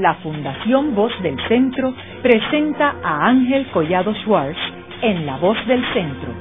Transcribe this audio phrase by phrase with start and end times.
[0.00, 4.58] la Fundación Voz del Centro presenta a Ángel Collado Schwartz
[5.02, 6.32] en La Voz del Centro,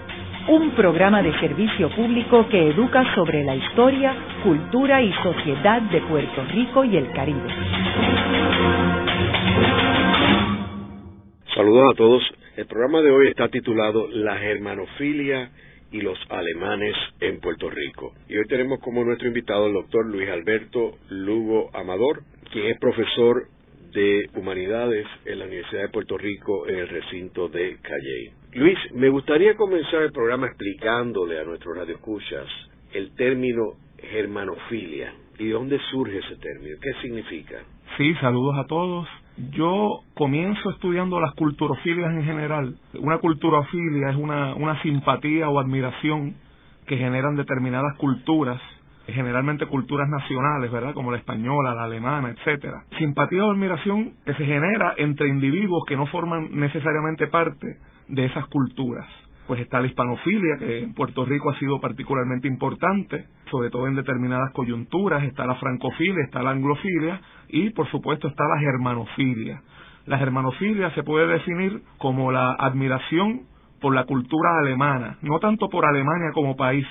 [0.48, 6.44] un programa de servicio público que educa sobre la historia, cultura y sociedad de Puerto
[6.52, 7.50] Rico y el Caribe.
[11.54, 12.24] Saludos a todos.
[12.56, 15.52] El programa de hoy está titulado La germanofilia
[15.92, 18.14] y los alemanes en Puerto Rico.
[18.28, 23.48] Y hoy tenemos como nuestro invitado el doctor Luis Alberto Lugo Amador, quien es profesor
[23.94, 28.32] de Humanidades en la Universidad de Puerto Rico en el recinto de Calley.
[28.54, 32.48] Luis, me gustaría comenzar el programa explicándole a nuestros radioescuchas
[32.94, 37.58] el término germanofilia y de dónde surge ese término, qué significa.
[37.98, 39.08] Sí, saludos a todos.
[39.52, 42.76] Yo comienzo estudiando las culturofilias en general.
[43.00, 46.36] Una culturofilia es una, una simpatía o admiración
[46.88, 48.62] que generan determinadas culturas
[49.12, 50.94] generalmente culturas nacionales, ¿verdad?
[50.94, 52.84] Como la española, la alemana, etcétera.
[52.98, 58.46] Simpatía o admiración que se genera entre individuos que no forman necesariamente parte de esas
[58.48, 59.08] culturas.
[59.48, 63.96] Pues está la hispanofilia, que en Puerto Rico ha sido particularmente importante, sobre todo en
[63.96, 69.62] determinadas coyunturas, está la francofilia, está la anglofilia y por supuesto está la germanofilia.
[70.06, 73.42] La germanofilia se puede definir como la admiración
[73.82, 76.86] por la cultura alemana, no tanto por Alemania como país,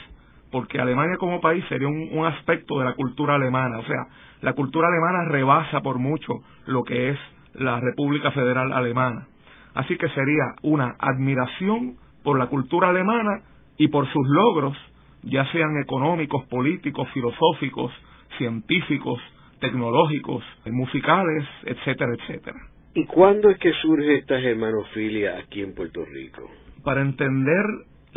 [0.50, 4.06] porque Alemania como país sería un, aspecto de la cultura alemana, o sea,
[4.40, 7.18] la cultura alemana rebasa por mucho lo que es
[7.54, 9.26] la República Federal Alemana.
[9.74, 13.42] Así que sería una admiración por la cultura alemana
[13.76, 14.76] y por sus logros,
[15.22, 17.92] ya sean económicos, políticos, filosóficos,
[18.38, 19.20] científicos,
[19.60, 22.58] tecnológicos, musicales, etcétera, etcétera.
[22.94, 26.50] ¿Y cuándo es que surge esta germanofilia aquí en Puerto Rico?
[26.84, 27.64] Para entender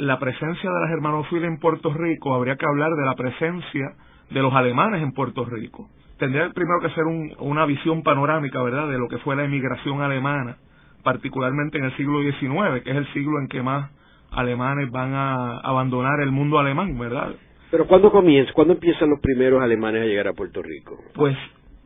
[0.02, 3.94] la presencia de la germanofilia en Puerto Rico, habría que hablar de la presencia
[4.32, 5.90] de los alemanes en Puerto Rico.
[6.18, 7.04] Tendría primero que ser
[7.40, 10.58] una visión panorámica, ¿verdad?, de lo que fue la emigración alemana,
[11.04, 13.92] particularmente en el siglo XIX, que es el siglo en que más
[14.32, 17.36] alemanes van a abandonar el mundo alemán, ¿verdad?
[17.70, 18.52] Pero ¿cuándo comienza?
[18.54, 20.98] ¿Cuándo empiezan los primeros alemanes a llegar a Puerto Rico?
[21.14, 21.38] Pues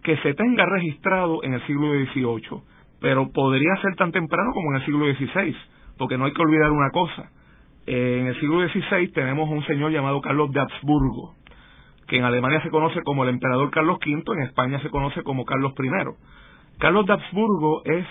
[0.04, 2.62] que se tenga registrado en el siglo XVIII,
[3.02, 5.56] pero podría ser tan temprano como en el siglo XVI,
[5.98, 7.30] porque no hay que olvidar una cosa,
[7.88, 11.36] eh, en el siglo XVI tenemos un señor llamado Carlos de Habsburgo,
[12.08, 15.46] que en Alemania se conoce como el emperador Carlos V, en España se conoce como
[15.46, 15.90] Carlos I.
[16.80, 18.06] Carlos de Habsburgo es,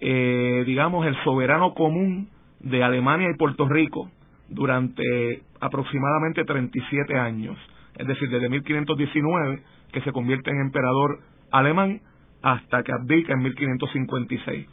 [0.00, 2.28] eh, digamos, el soberano común
[2.60, 4.10] de Alemania y Puerto Rico
[4.48, 7.56] durante aproximadamente 37 años,
[7.96, 11.20] es decir, desde 1519, que se convierte en emperador
[11.50, 12.00] alemán,
[12.42, 14.66] hasta que abdica en 1556.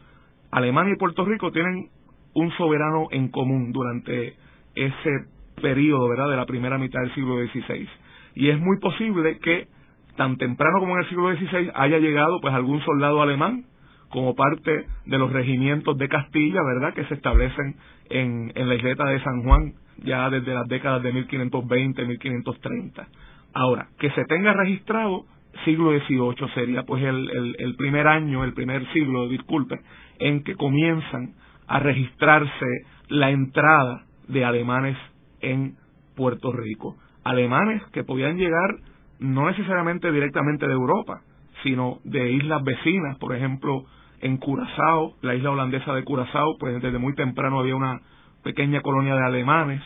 [0.52, 1.90] Alemania y Puerto Rico tienen
[2.34, 4.36] un soberano en común durante
[4.76, 5.26] ese
[5.62, 7.88] periodo, ¿verdad?, de la primera mitad del siglo XVI.
[8.36, 9.68] Y es muy posible que
[10.16, 13.66] tan temprano como en el siglo XVI haya llegado pues algún soldado alemán
[14.10, 17.76] como parte de los regimientos de Castilla, ¿verdad?, que se establecen
[18.10, 23.08] en, la isleta de San Juan ya desde las décadas de 1520, 1530.
[23.54, 25.26] Ahora, que se tenga registrado
[25.66, 29.80] siglo XVIII sería pues el, el, el primer año, el primer siglo, disculpe,
[30.20, 31.34] en que comienzan
[31.72, 34.98] a registrarse la entrada de alemanes
[35.40, 35.78] en
[36.18, 36.98] Puerto Rico.
[37.24, 38.76] Alemanes que podían llegar
[39.20, 41.22] no necesariamente directamente de Europa,
[41.64, 43.86] sino de islas vecinas, por ejemplo,
[44.20, 48.02] en Curazao, la isla holandesa de Curazao, pues desde muy temprano había una
[48.44, 49.82] pequeña colonia de alemanes,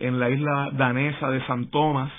[0.00, 2.10] en la isla danesa de San Tomás,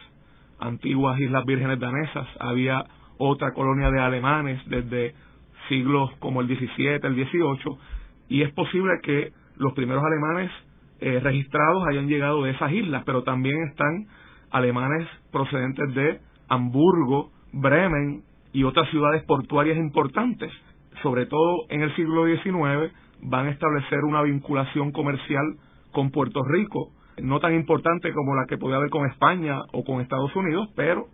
[0.58, 2.86] antiguas islas vírgenes danesas, había
[3.18, 5.16] otra colonia de alemanes desde
[5.68, 7.78] siglos como el 17, el 18,
[8.32, 10.50] y es posible que los primeros alemanes
[11.02, 14.08] eh, registrados hayan llegado de esas islas, pero también están
[14.52, 20.50] alemanes procedentes de Hamburgo, Bremen y otras ciudades portuarias importantes.
[21.04, 25.58] Sobre todo en el siglo XIX van a establecer una vinculación comercial
[25.92, 30.00] con Puerto Rico, no tan importante como la que podía haber con España o con
[30.00, 31.08] Estados Unidos, pero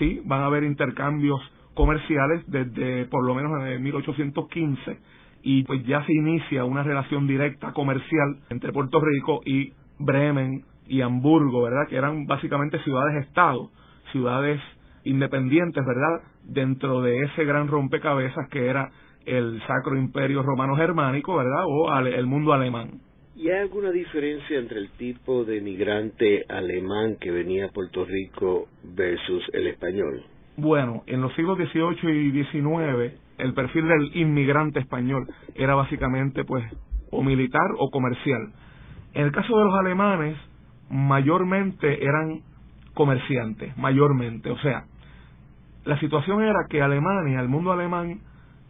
[0.00, 1.40] sí van a haber intercambios
[1.74, 4.98] comerciales desde por lo menos en 1815
[5.46, 11.02] y pues ya se inicia una relación directa comercial entre Puerto Rico y Bremen y
[11.02, 11.86] Hamburgo, ¿verdad?
[11.86, 13.70] Que eran básicamente ciudades-estado,
[14.10, 14.58] ciudades
[15.04, 16.22] independientes, ¿verdad?
[16.44, 18.90] Dentro de ese gran rompecabezas que era
[19.26, 21.64] el Sacro Imperio Romano Germánico, ¿verdad?
[21.66, 23.00] O el mundo alemán.
[23.36, 28.68] ¿Y hay alguna diferencia entre el tipo de migrante alemán que venía a Puerto Rico
[28.82, 30.22] versus el español?
[30.56, 36.64] Bueno, en los siglos XVIII y XIX el perfil del inmigrante español era básicamente pues
[37.10, 38.52] o militar o comercial.
[39.12, 40.36] En el caso de los alemanes,
[40.90, 42.40] mayormente eran
[42.94, 44.50] comerciantes, mayormente.
[44.50, 44.84] O sea,
[45.84, 48.20] la situación era que Alemania, el mundo alemán,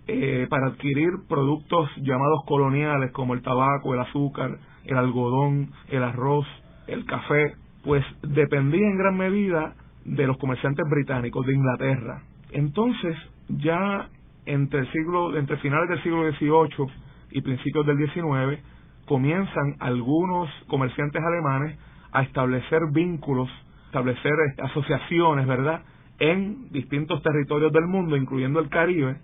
[0.06, 6.46] eh, para adquirir productos llamados coloniales como el tabaco, el azúcar, el algodón, el arroz,
[6.86, 9.74] el café, pues dependía en gran medida
[10.04, 12.22] de los comerciantes británicos de Inglaterra.
[12.52, 13.16] Entonces,
[13.48, 14.08] ya
[14.46, 16.86] entre el siglo, entre finales del siglo XVIII
[17.30, 18.62] y principios del XIX,
[19.06, 21.78] comienzan algunos comerciantes alemanes
[22.12, 23.50] a establecer vínculos,
[23.86, 24.32] establecer
[24.62, 25.82] asociaciones, ¿verdad?,
[26.20, 29.16] en distintos territorios del mundo, incluyendo el Caribe,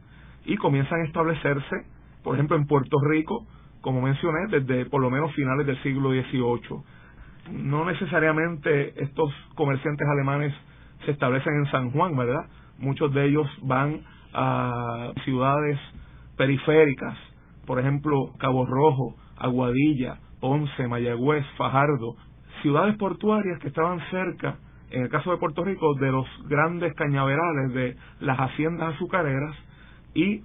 [0.45, 1.85] y comienzan a establecerse,
[2.25, 3.47] por ejemplo, en Puerto Rico,
[3.81, 6.83] como mencioné, desde por lo menos finales del siglo XVIII.
[7.53, 10.53] No necesariamente estos comerciantes alemanes
[11.05, 12.47] se establecen en San Juan, ¿verdad?
[12.79, 14.03] Muchos de ellos van
[14.33, 15.79] a ciudades
[16.37, 17.17] periféricas,
[17.67, 22.17] por ejemplo, Cabo Rojo, Aguadilla, Ponce, Mayagüez, Fajardo,
[22.63, 24.57] ciudades portuarias que estaban cerca,
[24.91, 29.55] en el caso de Puerto Rico, de los grandes cañaverales de las haciendas azucareras
[30.15, 30.43] y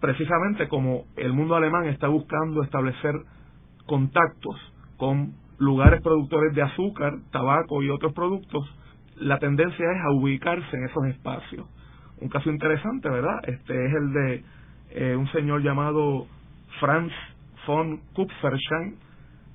[0.00, 3.14] precisamente como el mundo alemán está buscando establecer
[3.86, 4.56] contactos
[4.96, 8.72] con lugares productores de azúcar, tabaco y otros productos,
[9.16, 11.66] la tendencia es a ubicarse en esos espacios.
[12.20, 13.40] Un caso interesante, ¿verdad?
[13.44, 14.44] Este es el de
[14.90, 16.26] eh, un señor llamado
[16.80, 17.12] Franz
[17.66, 18.96] von Kupferschein.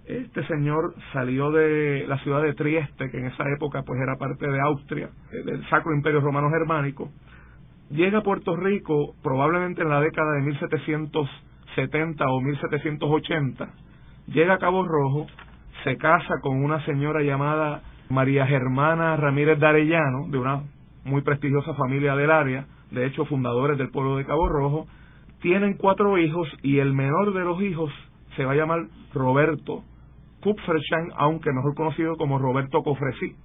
[0.06, 4.48] Este señor salió de la ciudad de Trieste, que en esa época pues era parte
[4.48, 7.10] de Austria, eh, del Sacro Imperio Romano Germánico,
[7.90, 13.70] llega a Puerto Rico probablemente en la década de 1770 o 1780,
[14.28, 15.28] llega a Cabo Rojo,
[15.84, 20.64] se casa con una señora llamada María Germana Ramírez de Arellano, de una
[21.06, 24.88] muy prestigiosa familia del área, de hecho fundadores del pueblo de Cabo Rojo,
[25.42, 27.92] tienen cuatro hijos y el menor de los hijos
[28.36, 29.84] se va a llamar Roberto
[30.42, 33.36] Kupferschein, aunque mejor conocido como Roberto Cofresí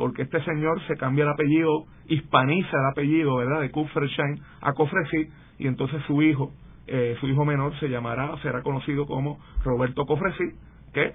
[0.00, 5.28] porque este señor se cambia el apellido, hispaniza el apellido, ¿verdad?, de Kupferschein a Cofresí,
[5.58, 6.52] y entonces su hijo,
[6.86, 10.54] eh, su hijo menor se llamará, será conocido como Roberto Cofresí,
[10.94, 11.12] que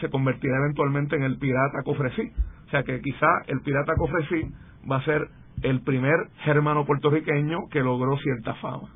[0.00, 2.30] se convertirá eventualmente en el pirata Cofresí.
[2.68, 4.46] O sea que quizá el pirata Cofresí
[4.90, 5.28] va a ser
[5.62, 6.14] el primer
[6.44, 8.88] germano puertorriqueño que logró cierta fama.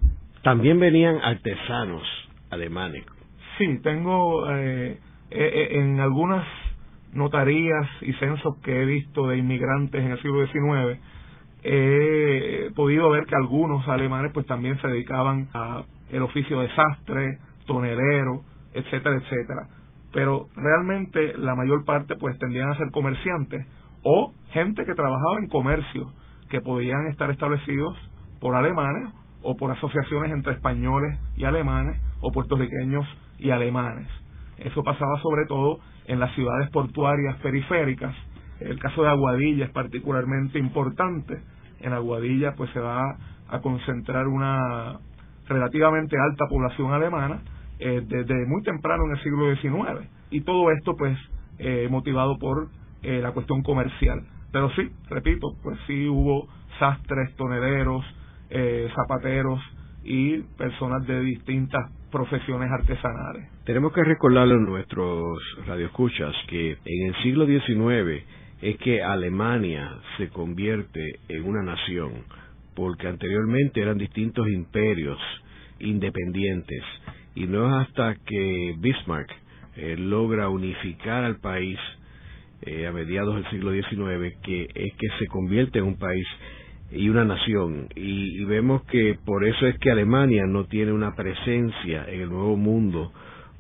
[0.43, 2.03] También venían artesanos
[2.51, 3.05] alemanes.
[3.59, 4.99] Sí, tengo eh,
[5.31, 6.47] eh, en algunas
[7.13, 11.01] notarías y censos que he visto de inmigrantes en el siglo XIX,
[11.63, 17.39] he podido ver que algunos alemanes pues también se dedicaban a el oficio de sastre,
[17.67, 18.43] tonelero,
[18.75, 19.69] etcétera, etcétera.
[20.13, 23.67] Pero realmente la mayor parte pues tendían a ser comerciantes
[24.03, 26.13] o gente que trabajaba en comercio,
[26.51, 27.97] que podían estar establecidos
[28.41, 29.13] por alemanes
[29.43, 33.07] o por asociaciones entre españoles y alemanes o puertorriqueños
[33.39, 34.09] y alemanes.
[34.59, 38.15] Eso pasaba sobre todo en las ciudades portuarias periféricas.
[38.61, 41.41] El caso de Aguadilla es particularmente importante.
[41.81, 43.17] En Aguadilla pues se va
[43.49, 44.99] a concentrar una
[45.49, 47.43] relativamente alta población alemana
[47.79, 50.09] eh, desde muy temprano en el siglo XIX.
[50.31, 51.19] Y todo esto pues
[51.59, 52.69] eh, motivado por
[53.03, 54.23] eh, la cuestión comercial.
[54.53, 58.05] Pero sí, repito, pues sí hubo sastres, tonederos,
[58.95, 59.61] zapateros
[60.05, 63.49] y personas de distintas profesiones artesanales.
[63.65, 68.25] Tenemos que recordarle a nuestros radioescuchas que en el siglo XIX
[68.61, 72.13] es que Alemania se convierte en una nación,
[72.77, 75.19] porque anteriormente eran distintos imperios
[75.81, 76.83] independientes,
[77.35, 79.31] y no es hasta que Bismarck
[79.77, 81.79] eh, logra unificar al país
[82.63, 86.27] eh, a mediados del siglo XIX que es que se convierte en un país
[86.91, 87.89] y una nación.
[87.95, 92.57] Y, vemos que por eso es que Alemania no tiene una presencia en el nuevo
[92.57, 93.13] mundo,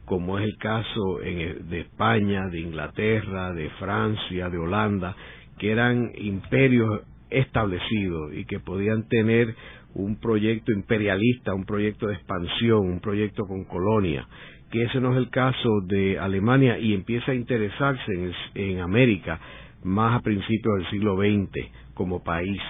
[0.04, 5.16] como es el caso de España, de Inglaterra, de Francia, de Holanda,
[5.58, 9.54] que eran imperios establecidos y que podían tener
[9.94, 14.26] un proyecto imperialista, un proyecto de expansión, un proyecto con colonia,
[14.72, 19.38] que ese no es el caso de Alemania y empieza a interesarse en, América
[19.84, 22.60] más a principios del siglo XX como país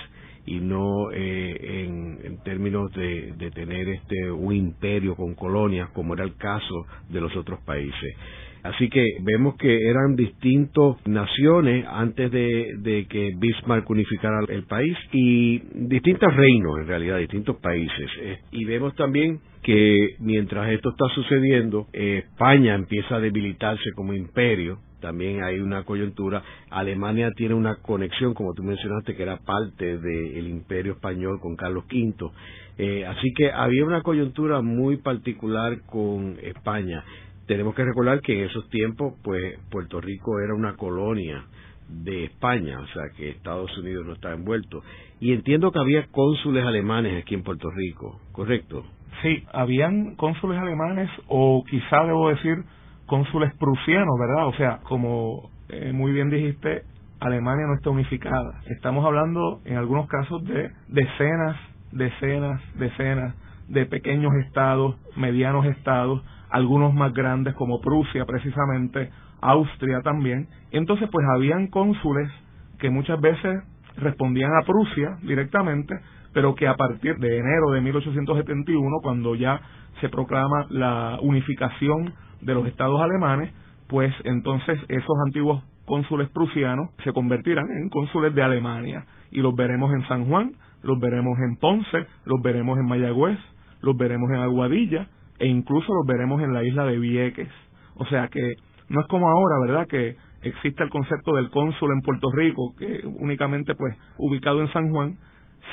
[0.44, 6.34] y no eh, en, términos de, tener este un imperio con colonias como era el
[6.34, 8.16] caso de los otros países.
[8.62, 15.60] Así que vemos que eran distintas naciones antes de, que Bismarck unificara el país y
[15.74, 18.10] distintos reinos en realidad, distintos países.
[18.20, 24.14] Eh, y vemos también que mientras esto está sucediendo, eh, España empieza a debilitarse como
[24.14, 26.42] imperio también hay una coyuntura.
[26.70, 31.84] Alemania tiene una conexión, como tú mencionaste, que era parte del imperio español con Carlos
[31.92, 32.30] V.
[32.78, 37.04] Eh, así que había una coyuntura muy particular con España.
[37.46, 41.44] Tenemos que recordar que en esos tiempos, pues Puerto Rico era una colonia
[41.88, 44.82] de España, o sea que Estados Unidos no estaba envuelto.
[45.20, 48.84] Y entiendo que había cónsules alemanes aquí en Puerto Rico, ¿correcto?
[49.22, 52.64] Sí, habían cónsules alemanes o quizá debo decir
[53.06, 54.46] cónsules prusianos, ¿verdad?
[54.46, 56.82] O sea, como eh, muy bien dijiste,
[57.20, 58.60] Alemania no está unificada.
[58.66, 61.56] Estamos hablando en algunos casos de decenas,
[61.92, 63.34] decenas, decenas
[63.68, 66.22] de pequeños estados, medianos estados,
[66.52, 70.48] algunos más grandes como Prusia precisamente, Austria también.
[70.70, 72.30] Entonces pues habían cónsules
[72.78, 73.62] que muchas veces
[73.96, 75.94] respondían a Prusia directamente,
[76.32, 79.60] pero que a partir de enero de 1871, cuando ya
[80.00, 83.52] se proclama la unificación de los estados alemanes,
[83.88, 89.92] pues entonces esos antiguos cónsules prusianos se convertirán en cónsules de Alemania y los veremos
[89.92, 93.38] en San Juan, los veremos en Ponce, los veremos en Mayagüez,
[93.80, 95.08] los veremos en Aguadilla
[95.42, 97.48] e incluso los veremos en la isla de Vieques.
[97.96, 98.54] O sea que
[98.88, 99.88] no es como ahora, ¿verdad?
[99.88, 104.90] Que existe el concepto del cónsul en Puerto Rico, que únicamente pues ubicado en San
[104.92, 105.18] Juan,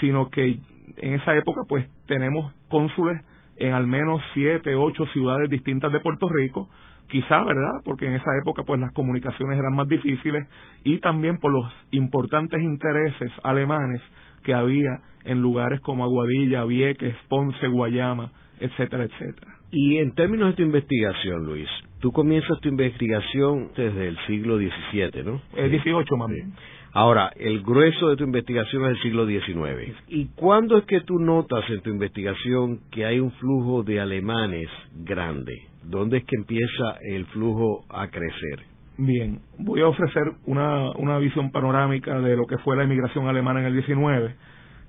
[0.02, 0.58] sino que
[0.98, 3.22] en esa época pues tenemos cónsules
[3.58, 6.68] en al menos siete, ocho ciudades distintas de Puerto Rico,
[7.08, 7.82] quizá, ¿verdad?
[7.86, 10.48] Porque en esa época pues las comunicaciones eran más difíciles
[10.84, 14.02] y también por los importantes intereses alemanes
[14.44, 19.56] que había en lugares como Aguadilla, Vieques, Ponce, Guayama, etcétera, etcétera.
[19.72, 25.24] Y en términos de tu investigación, Luis, tú comienzas tu investigación desde el siglo XVII,
[25.24, 25.42] ¿no?
[25.56, 26.54] El XVIII, más bien.
[26.92, 29.96] Ahora, el grueso de tu investigación es el siglo XIX.
[30.08, 34.68] ¿Y cuándo es que tú notas en tu investigación que hay un flujo de alemanes
[34.96, 35.54] grande?
[35.84, 38.66] ¿Dónde es que empieza el flujo a crecer?
[38.98, 43.62] Bien, voy a ofrecer una, una visión panorámica de lo que fue la inmigración alemana
[43.62, 44.36] en el XIX.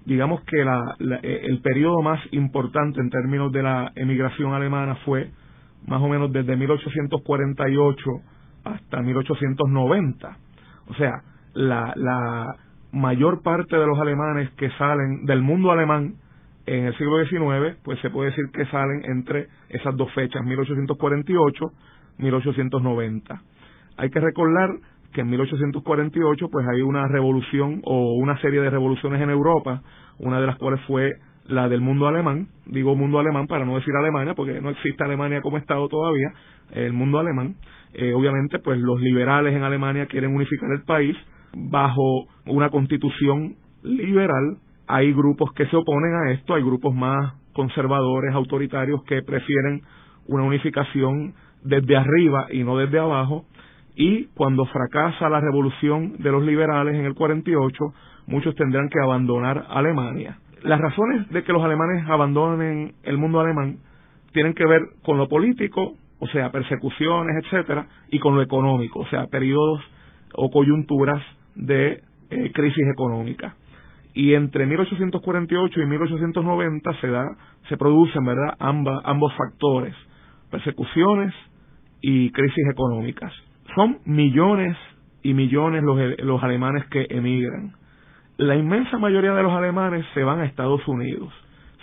[0.05, 5.31] Digamos que la, el periodo más importante en términos de la emigración alemana fue
[5.87, 8.03] más o menos desde 1848
[8.65, 10.37] hasta 1890.
[10.89, 11.23] O sea,
[11.55, 12.57] la, la
[12.93, 16.15] mayor parte de los alemanes que salen del mundo alemán
[16.67, 21.73] en el siglo XIX, pues se puede decir que salen entre esas dos fechas, 1848,
[22.19, 23.43] 1890.
[23.97, 24.71] Hay que recordar
[25.13, 29.83] que en 1848 pues hay una revolución o una serie de revoluciones en Europa,
[30.19, 31.13] una de las cuales fue
[31.47, 35.41] la del mundo alemán, digo mundo alemán para no decir Alemania, porque no existe Alemania
[35.43, 36.33] como Estado todavía,
[36.73, 37.57] el mundo alemán.
[37.93, 41.17] Eh, obviamente, pues los liberales en Alemania quieren unificar el país,
[41.55, 44.59] bajo una constitución liberal.
[44.87, 49.83] Hay grupos que se oponen a esto, hay grupos más conservadores, autoritarios, que prefieren
[50.27, 53.47] una unificación desde arriba y no desde abajo.
[53.97, 57.77] Y cuando fracasa la revolución de los liberales en el 48,
[58.27, 60.39] muchos tendrán que abandonar Alemania.
[60.63, 63.79] Las razones de que los alemanes abandonen el mundo alemán
[64.33, 69.07] tienen que ver con lo político, o sea, persecuciones, etcétera, y con lo económico, o
[69.07, 69.81] sea, periodos
[70.35, 71.23] o coyunturas
[71.55, 73.57] de eh, crisis económica.
[74.13, 77.25] Y entre 1848 y 1890 se da,
[77.69, 79.95] se producen, ¿verdad?, ambos factores,
[80.51, 81.33] persecuciones
[82.01, 83.33] y crisis económicas.
[83.75, 84.77] Son millones
[85.23, 87.73] y millones los, los alemanes que emigran.
[88.37, 91.33] La inmensa mayoría de los alemanes se van a Estados Unidos.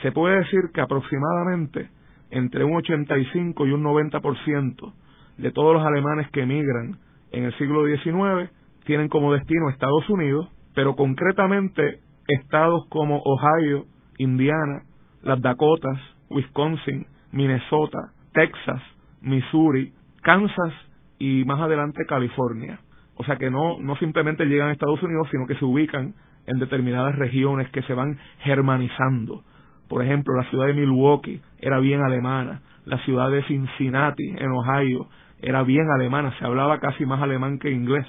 [0.02, 1.90] Se puede decir que aproximadamente
[2.32, 4.94] entre un 85 y un 90%
[5.38, 6.98] de todos los alemanes que emigran
[7.32, 8.52] en el siglo XIX
[8.86, 13.86] tienen como destino Estados Unidos, pero concretamente estados como Ohio,
[14.18, 14.84] Indiana,
[15.22, 18.82] las Dakotas, Wisconsin, Minnesota, Texas,
[19.22, 20.74] Missouri, Kansas
[21.20, 22.80] y más adelante California.
[23.16, 26.14] O sea que no, no simplemente llegan a Estados Unidos, sino que se ubican
[26.46, 29.44] en determinadas regiones que se van germanizando.
[29.90, 35.08] Por ejemplo, la ciudad de Milwaukee era bien alemana, la ciudad de Cincinnati, en Ohio,
[35.42, 38.06] era bien alemana, se hablaba casi más alemán que inglés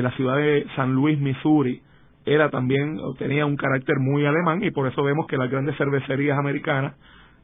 [0.00, 1.82] la ciudad de San Luis, Missouri,
[2.24, 6.38] era también, tenía un carácter muy alemán y por eso vemos que las grandes cervecerías
[6.38, 6.94] americanas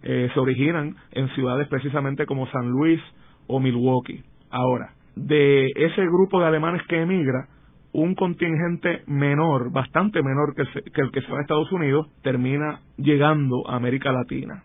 [0.02, 3.00] eh, se originan en ciudades precisamente como San Luis
[3.48, 4.22] o Milwaukee.
[4.50, 7.48] Ahora, de ese grupo de alemanes que emigra,
[7.92, 12.80] un contingente menor, bastante menor que, que el que se va a Estados Unidos, termina
[12.96, 14.62] llegando a América Latina.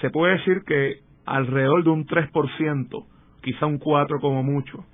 [0.00, 3.06] Se puede decir que alrededor de un 3%,
[3.42, 4.84] quizá un 4% como mucho,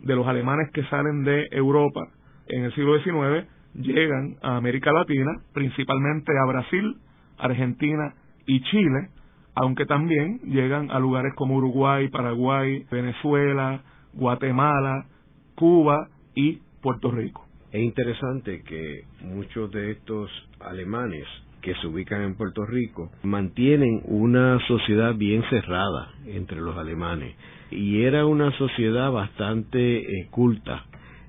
[0.00, 2.08] de los alemanes que salen de Europa
[2.48, 6.96] en el siglo XIX llegan a América Latina, principalmente a Brasil,
[7.38, 8.14] Argentina
[8.46, 9.08] y Chile,
[9.54, 13.82] aunque también llegan a lugares como Uruguay, Paraguay, Venezuela,
[14.12, 15.06] Guatemala,
[15.54, 17.46] Cuba y Puerto Rico.
[17.72, 20.30] Es interesante que muchos de estos
[20.60, 21.26] alemanes
[21.60, 27.34] que se ubican en Puerto Rico mantienen una sociedad bien cerrada entre los alemanes
[27.70, 30.84] y era una sociedad bastante eh, culta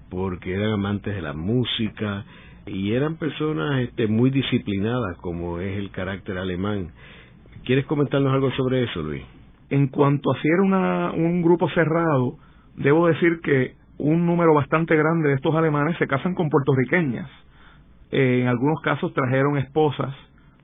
[0.09, 2.25] porque eran amantes de la música
[2.65, 6.91] y eran personas este, muy disciplinadas como es el carácter alemán
[7.65, 9.23] ¿Quieres comentarnos algo sobre eso, Luis?
[9.71, 12.37] En cuanto a si era una, un grupo cerrado,
[12.75, 17.27] debo decir que un número bastante grande de estos alemanes se casan con puertorriqueñas.
[18.11, 20.13] Eh, en algunos casos trajeron esposas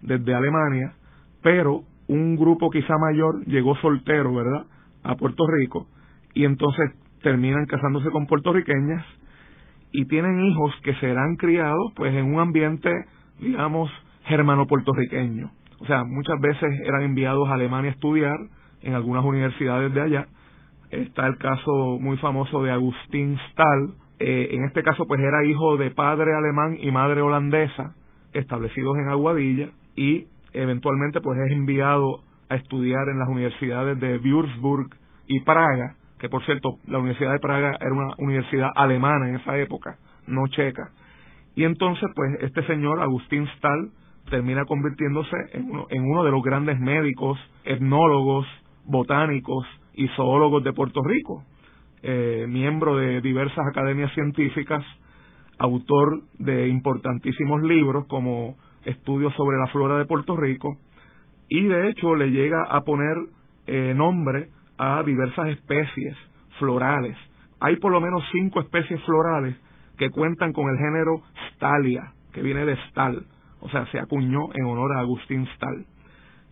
[0.04, 0.94] desde Alemania,
[1.42, 4.68] pero un grupo quizá mayor llegó soltero, ¿verdad?,
[5.02, 5.88] a Puerto Rico
[6.36, 6.92] y entonces
[7.24, 9.04] terminan casándose con puertorriqueñas
[9.92, 12.92] y tienen hijos que serán criados pues en un ambiente,
[13.40, 13.90] digamos,
[14.26, 15.50] germano puertorriqueño.
[15.82, 18.38] O sea, muchas veces eran enviados a Alemania a estudiar
[18.84, 20.28] en algunas universidades de allá.
[20.92, 23.96] Está el caso muy famoso de Agustín Stahl.
[24.20, 27.96] Eh, en este caso, pues era hijo de padre alemán y madre holandesa,
[28.32, 34.90] establecidos en Aguadilla, y eventualmente pues es enviado a estudiar en las universidades de Würzburg
[35.26, 39.58] y Praga, que por cierto, la Universidad de Praga era una universidad alemana en esa
[39.58, 39.98] época,
[40.28, 40.92] no checa.
[41.56, 43.90] Y entonces, pues, este señor, Agustín Stahl,
[44.32, 48.48] termina convirtiéndose en uno, de los grandes médicos, etnólogos,
[48.86, 51.44] botánicos y zoólogos de Puerto Rico,
[52.02, 54.84] eh, miembro de diversas academias científicas,
[55.60, 60.78] autor de importantísimos libros como Estudios sobre la flora de Puerto Rico,
[61.50, 63.16] y de hecho le llega a poner
[63.68, 64.48] eh, nombre
[64.78, 66.16] a diversas especies
[66.58, 67.18] florales.
[67.60, 69.56] Hay por lo menos cinco especies florales
[69.98, 71.22] que cuentan con el género
[71.54, 73.26] Stalia, que viene de Stahl,
[73.62, 75.86] o sea, se acuñó en honor a Agustín Stahl.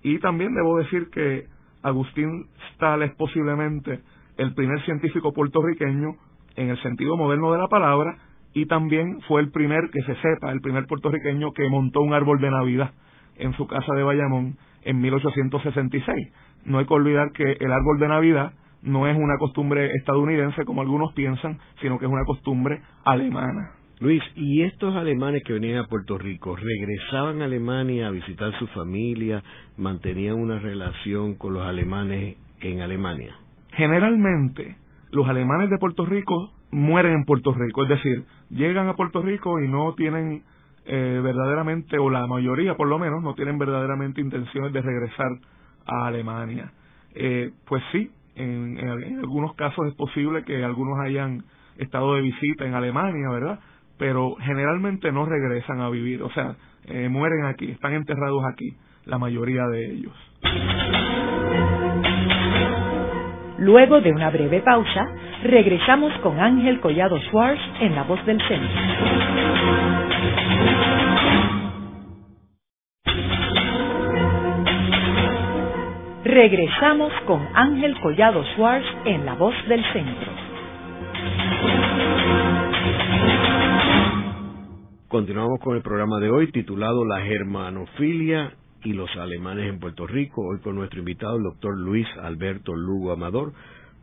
[0.04, 1.46] Y también debo decir que
[1.82, 4.00] Agustín Stahl es posiblemente
[4.38, 6.16] el primer científico puertorriqueño
[6.56, 8.18] en el sentido moderno de la palabra
[8.54, 12.40] y también fue el primer, que se sepa, el primer puertorriqueño que montó un árbol
[12.40, 12.92] de Navidad
[13.38, 16.34] en su casa de Bayamón en 1866.
[16.66, 20.82] No hay que olvidar que el árbol de Navidad no es una costumbre estadounidense como
[20.82, 23.79] algunos piensan, sino que es una costumbre alemana.
[24.02, 28.66] Luis, ¿y estos alemanes que venían a Puerto Rico regresaban a Alemania a visitar su
[28.68, 29.44] familia,
[29.76, 33.36] mantenían una relación con los alemanes en Alemania?
[33.74, 34.78] Generalmente,
[35.12, 39.60] los alemanes de Puerto Rico mueren en Puerto Rico, es decir, llegan a Puerto Rico
[39.60, 40.44] y no tienen
[40.86, 45.28] eh, verdaderamente, o la mayoría por lo menos, no tienen verdaderamente intenciones de regresar
[45.86, 46.72] a Alemania.
[47.16, 48.80] Eh, pues sí, en,
[49.20, 51.44] algunos casos es posible que algunos hayan
[51.78, 53.60] estado de visita en Alemania, ¿verdad?
[54.00, 59.20] Pero generalmente no regresan a vivir, o sea, eh, mueren aquí, están enterrados aquí, la
[59.20, 60.14] mayoría de ellos.
[63.60, 65.06] Luego de una breve pausa,
[65.44, 68.70] regresamos con Ángel Collado Schwartz en La Voz del Centro.
[76.24, 80.49] Regresamos con Ángel Collado Schwartz en La Voz del Centro.
[85.10, 90.44] Continuamos con el programa de hoy titulado La germanofilia y los alemanes en Puerto Rico.
[90.44, 93.54] Hoy con nuestro invitado, el doctor Luis Alberto Lugo Amador,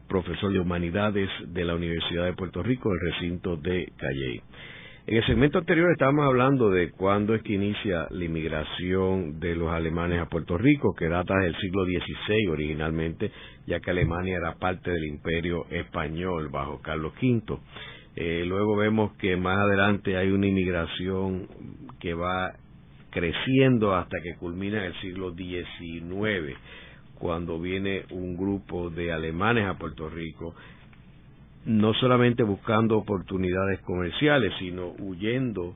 [0.09, 4.42] profesor de Humanidades de la Universidad de Puerto Rico, el recinto de Calley.
[5.07, 9.71] En el segmento anterior estábamos hablando de cuándo es que inicia la inmigración de los
[9.71, 13.31] alemanes a Puerto Rico, que data del siglo XVI originalmente,
[13.69, 17.61] ya que Alemania era parte del imperio español bajo Carlos V.
[18.16, 21.46] Eh, luego vemos que más adelante hay una inmigración
[22.00, 22.55] que va
[23.11, 26.59] creciendo hasta que culmina en el siglo XIX,
[27.18, 30.55] cuando viene un grupo de alemanes a Puerto Rico
[31.66, 35.74] no solamente buscando oportunidades comerciales, sino huyendo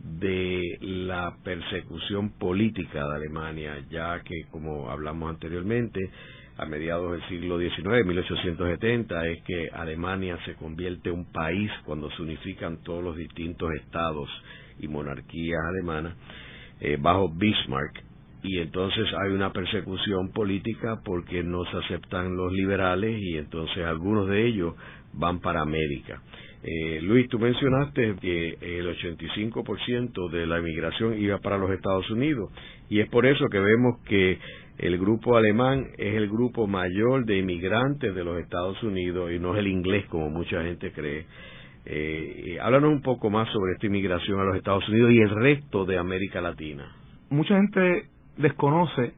[0.00, 6.00] de la persecución política de Alemania, ya que, como hablamos anteriormente,
[6.56, 12.10] a mediados del siglo XIX, 1870, es que Alemania se convierte en un país cuando
[12.12, 14.28] se unifican todos los distintos estados
[14.78, 16.16] y monarquías alemanas
[16.80, 18.04] eh, bajo Bismarck.
[18.42, 24.28] Y entonces hay una persecución política porque no se aceptan los liberales y entonces algunos
[24.28, 24.74] de ellos
[25.14, 26.20] van para América.
[26.62, 32.50] Eh, Luis, tú mencionaste que el 85% de la inmigración iba para los Estados Unidos
[32.88, 34.38] y es por eso que vemos que
[34.78, 39.54] el grupo alemán es el grupo mayor de inmigrantes de los Estados Unidos y no
[39.54, 41.26] es el inglés como mucha gente cree.
[41.86, 45.84] Eh, háblanos un poco más sobre esta inmigración a los Estados Unidos y el resto
[45.84, 46.90] de América Latina.
[47.30, 49.12] Mucha gente desconoce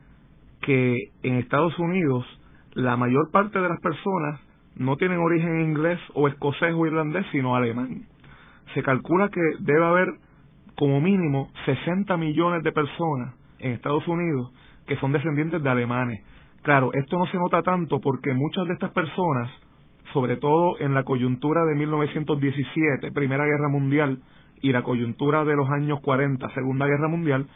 [0.60, 2.26] que en Estados Unidos
[2.74, 4.40] la mayor parte de las personas
[4.74, 8.06] no tienen origen inglés o escocés o irlandés, sino alemán.
[8.74, 10.08] Se calcula que debe haber
[10.76, 14.52] como mínimo 60 millones de personas en Estados Unidos
[14.86, 16.24] que son descendientes de alemanes.
[16.62, 19.50] Claro, esto no se nota tanto porque muchas de estas personas,
[20.12, 24.18] sobre todo en la coyuntura de 1917, Primera Guerra Mundial,
[24.62, 27.46] y la coyuntura de los años 40, Segunda Guerra Mundial,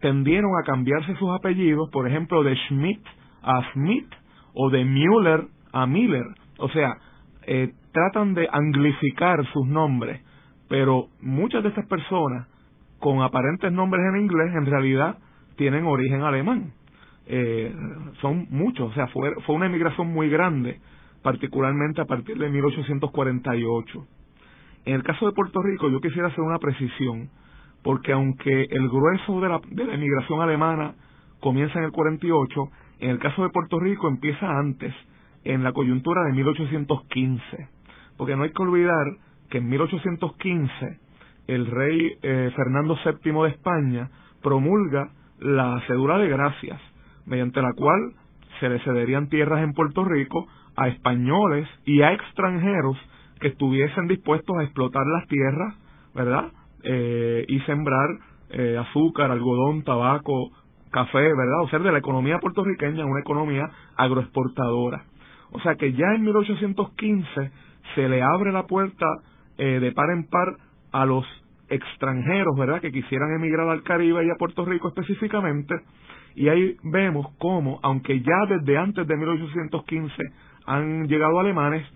[0.00, 3.02] tendieron a cambiarse sus apellidos, por ejemplo, de Schmidt
[3.42, 4.08] a Smith
[4.54, 6.24] o de Müller a Miller.
[6.58, 6.96] O sea,
[7.46, 10.22] eh, tratan de anglificar sus nombres,
[10.68, 12.48] pero muchas de estas personas
[12.98, 15.18] con aparentes nombres en inglés en realidad
[15.60, 16.72] tienen origen alemán.
[17.26, 17.70] Eh,
[18.22, 20.80] son muchos, o sea, fue, fue una emigración muy grande,
[21.22, 24.06] particularmente a partir de 1848.
[24.86, 27.28] En el caso de Puerto Rico, yo quisiera hacer una precisión,
[27.82, 30.94] porque aunque el grueso de la, de la emigración alemana
[31.40, 32.68] comienza en el 48,
[33.00, 34.94] en el caso de Puerto Rico empieza antes,
[35.44, 37.68] en la coyuntura de 1815,
[38.16, 39.04] porque no hay que olvidar
[39.50, 40.98] que en 1815
[41.48, 44.10] el rey eh, Fernando VII de España
[44.42, 46.80] promulga la cédula de gracias,
[47.26, 48.12] mediante la cual
[48.60, 52.96] se le cederían tierras en Puerto Rico a españoles y a extranjeros
[53.40, 55.74] que estuviesen dispuestos a explotar las tierras,
[56.14, 56.52] ¿verdad?
[56.84, 58.08] Eh, y sembrar
[58.50, 60.50] eh, azúcar, algodón, tabaco,
[60.90, 61.62] café, ¿verdad?
[61.62, 65.04] O sea, de la economía puertorriqueña una economía agroexportadora.
[65.52, 67.50] O sea que ya en 1815
[67.94, 69.06] se le abre la puerta
[69.58, 70.56] eh, de par en par
[70.92, 71.24] a los
[71.70, 75.74] extranjeros, ¿verdad?, que quisieran emigrar al Caribe y a Puerto Rico específicamente,
[76.34, 80.14] y ahí vemos cómo, aunque ya desde antes de 1815
[80.66, 81.86] han llegado alemanes,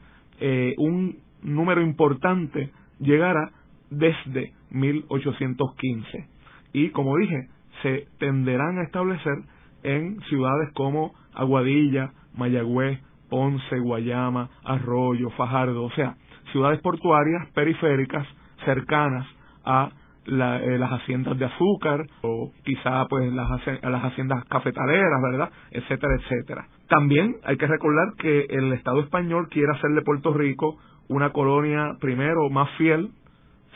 [0.41, 3.51] eh, un número importante llegará
[3.91, 6.29] desde 1815.
[6.73, 7.49] Y como dije,
[7.83, 9.35] se tenderán a establecer
[9.83, 16.17] en ciudades como Aguadilla, Mayagüez, Ponce, Guayama, Arroyo, Fajardo, o sea,
[16.53, 18.27] ciudades portuarias periféricas
[18.65, 19.27] cercanas
[19.65, 19.91] a
[20.27, 23.49] eh, las haciendas de azúcar o quizá pues las,
[23.83, 25.51] las haciendas cafetaleras, ¿verdad?
[25.71, 26.67] Etcétera, etcétera.
[26.89, 31.97] También hay que recordar que el Estado español quiere hacer de Puerto Rico una colonia,
[32.01, 33.11] primero, más fiel,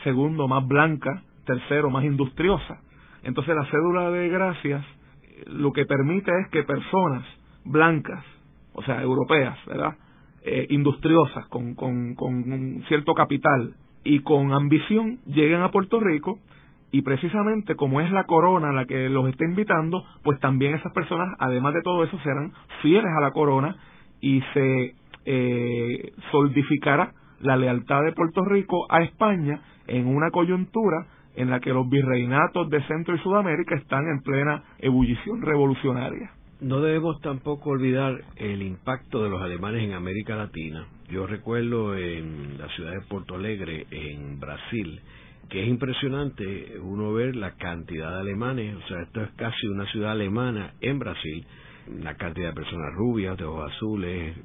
[0.03, 2.79] segundo, más blanca, tercero, más industriosa.
[3.21, 4.83] Entonces la cédula de gracias
[5.45, 7.25] lo que permite es que personas
[7.63, 8.23] blancas,
[8.73, 9.95] o sea, europeas, ¿verdad?
[10.41, 16.39] Eh, industriosas, con, con, con cierto capital y con ambición, lleguen a Puerto Rico
[16.91, 21.35] y precisamente como es la corona la que los está invitando, pues también esas personas,
[21.39, 23.75] además de todo eso, serán fieles a la corona
[24.21, 31.49] y se eh, solidificará la lealtad de Puerto Rico a España en una coyuntura en
[31.49, 36.31] la que los virreinatos de Centro y Sudamérica están en plena ebullición revolucionaria.
[36.61, 40.87] No debemos tampoco olvidar el impacto de los alemanes en América Latina.
[41.09, 44.99] Yo recuerdo en la ciudad de Porto Alegre, en Brasil,
[45.47, 49.89] que es impresionante uno ver la cantidad de alemanes, o sea, esto es casi una
[49.89, 51.45] ciudad alemana en Brasil,
[51.97, 54.35] una cantidad de personas rubias, de ojos azules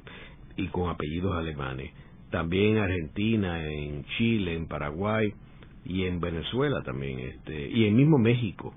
[0.55, 1.91] y con apellidos alemanes.
[2.31, 5.33] También en Argentina, en Chile, en Paraguay,
[5.83, 8.73] y en Venezuela también, este, y en mismo México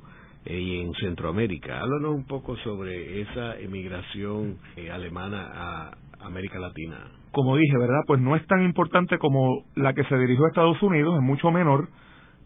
[0.49, 1.81] y en Centroamérica.
[1.81, 6.97] Háblanos un poco sobre esa emigración eh, alemana a América Latina.
[7.33, 8.01] Como dije, ¿verdad?
[8.07, 11.51] Pues no es tan importante como la que se dirigió a Estados Unidos, es mucho
[11.51, 11.89] menor,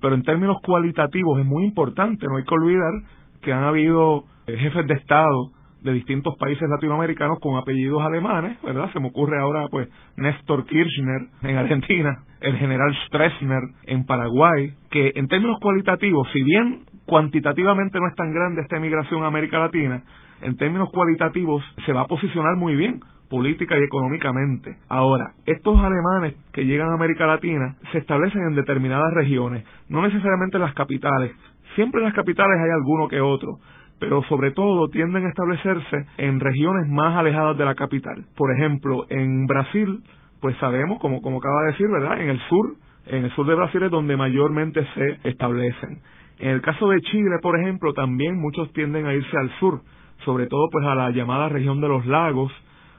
[0.01, 2.27] pero en términos cualitativos es muy importante.
[2.27, 2.93] No hay que olvidar
[3.41, 8.93] que han habido eh, jefes de Estado de distintos países latinoamericanos con apellidos alemanes, ¿verdad?
[8.93, 15.13] Se me ocurre ahora, pues, Néstor Kirchner en Argentina, el general Stroessner en Paraguay, que
[15.17, 20.03] en términos cualitativos, si bien cuantitativamente no es tan grande esta emigración a América Latina,
[20.41, 24.79] en términos cualitativos se va a posicionar muy bien política y económicamente.
[24.89, 30.57] Ahora, estos alemanes que llegan a América Latina se establecen en determinadas regiones, no necesariamente
[30.57, 31.33] en las capitales.
[31.75, 33.59] Siempre en las capitales hay alguno que otro,
[34.01, 38.25] pero sobre todo tienden a establecerse en regiones más alejadas de la capital.
[38.39, 40.03] Por ejemplo, en Brasil,
[40.41, 42.23] pues sabemos, como, como acaba de decir, ¿verdad?
[42.23, 46.01] En el sur, en el sur de Brasil es donde mayormente se establecen.
[46.43, 49.81] En el caso de Chile, por ejemplo, también muchos tienden a irse al sur,
[50.25, 52.53] sobre todo pues a la llamada región de los lagos,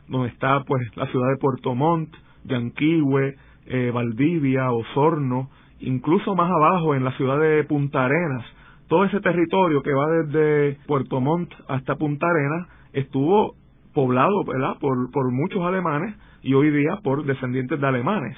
[0.08, 2.10] donde está pues la ciudad de Puerto Montt,
[2.46, 5.50] Yanquihue, eh, Valdivia, Osorno,
[5.82, 8.46] incluso más abajo en la ciudad de Punta Arenas,
[8.88, 13.56] todo ese territorio que va desde Puerto Montt hasta Punta Arenas estuvo
[13.94, 14.78] poblado ¿verdad?
[14.80, 18.38] Por, por muchos alemanes y hoy día por descendientes de alemanes.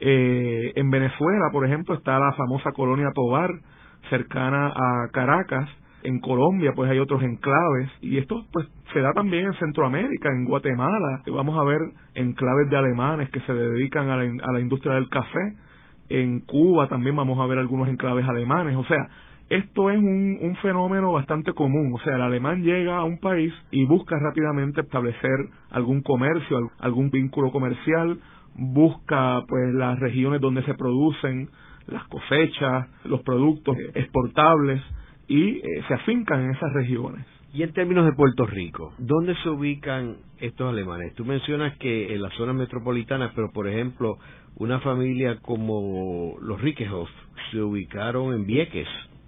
[0.00, 3.50] Eh, en Venezuela, por ejemplo, está la famosa colonia Tobar,
[4.08, 5.68] cercana a Caracas.
[6.02, 7.90] En Colombia, pues hay otros enclaves.
[8.00, 11.22] Y esto, pues, se da también en Centroamérica, en Guatemala.
[11.26, 11.80] Vamos a ver
[12.14, 15.56] enclaves de alemanes que se dedican a la, a la industria del café.
[16.08, 18.76] En Cuba también vamos a ver algunos enclaves alemanes.
[18.76, 19.08] O sea,
[19.50, 23.52] esto es un, un, fenómeno bastante común, o sea, el alemán llega a un país
[23.72, 28.20] y busca rápidamente establecer algún comercio, algún vínculo comercial,
[28.54, 31.48] busca pues las regiones donde se producen
[31.86, 34.80] las cosechas, los productos exportables
[35.28, 37.26] y eh, se afincan en esas regiones.
[37.52, 41.14] Y en términos de Puerto Rico, ¿dónde se ubican estos alemanes?
[41.14, 44.18] Tú mencionas que en la zona metropolitana, pero por ejemplo,
[44.56, 47.10] una familia como los Riquehoff
[47.50, 48.86] se ubicaron en Vieques,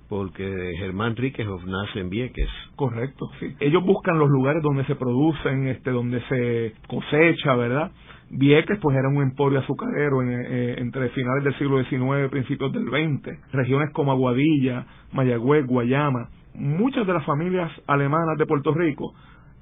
[0.09, 2.49] porque Germán Riquehoff nace en Vieques.
[2.77, 3.57] Correcto, sí.
[3.59, 7.91] Ellos buscan los lugares donde se producen, este, donde se cosecha, ¿verdad?
[8.33, 13.53] Vieques pues era un emporio azucarero eh, entre finales del siglo XIX principios del XX.
[13.53, 19.15] Regiones como Aguadilla, Mayagüez, Guayama muchas de las familias alemanas de Puerto Rico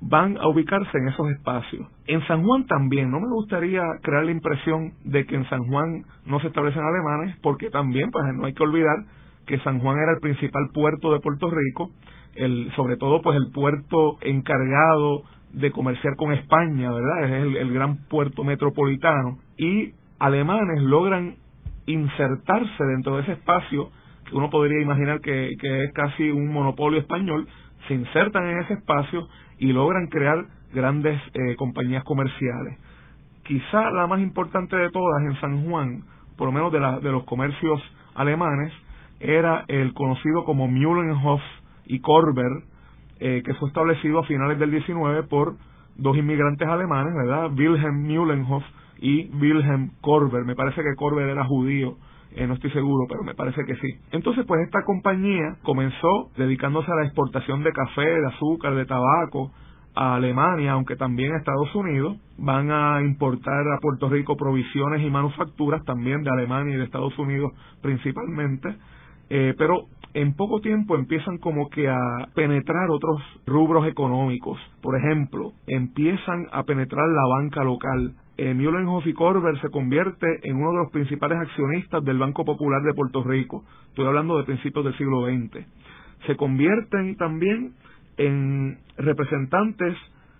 [0.02, 1.86] van a ubicarse en esos espacios.
[2.06, 6.04] En San Juan también, no me gustaría crear la impresión de que en San Juan
[6.24, 8.96] no se establecen alemanes, porque también pues no hay que olvidar
[9.46, 11.90] que San Juan era el principal puerto de Puerto Rico,
[12.34, 15.22] el, sobre todo pues el puerto encargado
[15.52, 17.24] de comerciar con España, ¿verdad?
[17.24, 21.36] Es el, gran puerto metropolitano y alemanes logran
[21.86, 23.90] insertarse dentro de ese espacio
[24.32, 27.48] uno podría imaginar que, es casi un monopolio español,
[27.88, 32.78] se insertan en ese espacio y logran crear grandes eh, compañías comerciales.
[33.44, 36.04] Quizá la más importante de todas en San Juan,
[36.36, 37.80] por lo menos de, la, de los comercios
[38.14, 38.72] alemanes,
[39.18, 41.42] era el conocido como Mühlenhof
[41.86, 42.50] y Korber,
[43.20, 45.54] eh, que fue establecido a finales del 19 por
[45.96, 47.50] dos inmigrantes alemanes, ¿verdad?
[47.52, 48.64] Wilhelm Mühlenhof
[48.98, 50.44] y Wilhelm Korber.
[50.44, 51.96] Me parece que Korber era judío
[52.32, 53.88] eh, no estoy seguro, pero me parece que sí.
[54.12, 59.50] Entonces, pues esta compañía comenzó dedicándose a la exportación de café, de azúcar, de tabaco
[59.96, 62.18] a Alemania, aunque también a Estados Unidos.
[62.38, 67.18] Van a importar a Puerto Rico provisiones y manufacturas también de Alemania y de Estados
[67.18, 67.52] Unidos
[67.82, 68.76] principalmente.
[69.28, 71.98] Eh, pero en poco tiempo empiezan como que a
[72.34, 74.58] penetrar otros rubros económicos.
[74.82, 80.56] Por ejemplo, empiezan a penetrar la banca local eh, Mühlenhoff y Corber se convierte en
[80.56, 83.64] uno de los principales accionistas del Banco Popular de Puerto Rico.
[83.88, 85.66] Estoy hablando de principios del siglo XX.
[86.26, 87.74] Se convierten también
[88.16, 89.94] en representantes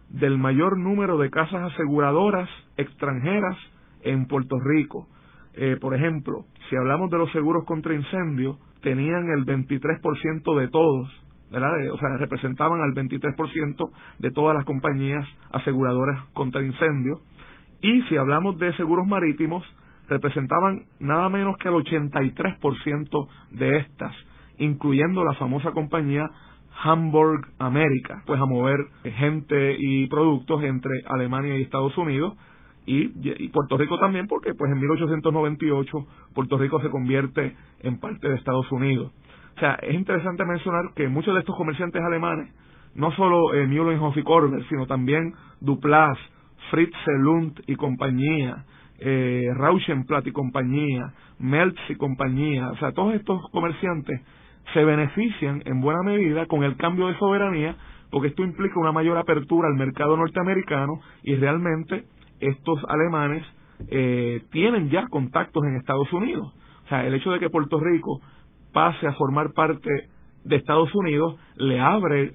[0.08, 3.58] del mayor número de casas aseguradoras extranjeras
[4.02, 5.06] en Puerto Rico.
[5.52, 11.10] Eh, por ejemplo, si hablamos de los seguros contra incendio, tenían el 23% de todos,
[11.50, 11.72] ¿verdad?
[11.92, 17.20] O sea, representaban al 23% de todas las compañías aseguradoras contra incendio
[17.82, 19.64] y si hablamos de seguros marítimos,
[20.08, 24.14] representaban nada menos que el 83% de estas,
[24.58, 26.30] incluyendo la famosa compañía
[26.82, 32.36] Hamburg America, pues a mover gente y productos entre Alemania y Estados Unidos
[32.90, 38.34] y, Puerto Rico también, porque pues en 1898 Puerto Rico se convierte en parte de
[38.34, 39.12] Estados Unidos.
[39.56, 42.52] O sea, es interesante mencionar que muchos de estos comerciantes alemanes,
[42.94, 46.18] no solo eh, Mühlenhoff y Korber, sino también Duplas,
[46.70, 48.64] Fritz Lund y compañía,
[48.98, 54.20] eh, Rauschenplatt y compañía, Meltz y compañía, o sea, todos estos comerciantes
[54.74, 57.76] se benefician en buena medida con el cambio de soberanía,
[58.10, 62.04] porque esto implica una mayor apertura al mercado norteamericano y realmente
[62.40, 63.44] estos alemanes
[63.88, 66.52] eh, tienen ya contactos en Estados Unidos.
[66.84, 68.20] O sea, el hecho de que Puerto Rico
[68.72, 69.90] pase a formar parte
[70.44, 72.34] de Estados Unidos le abre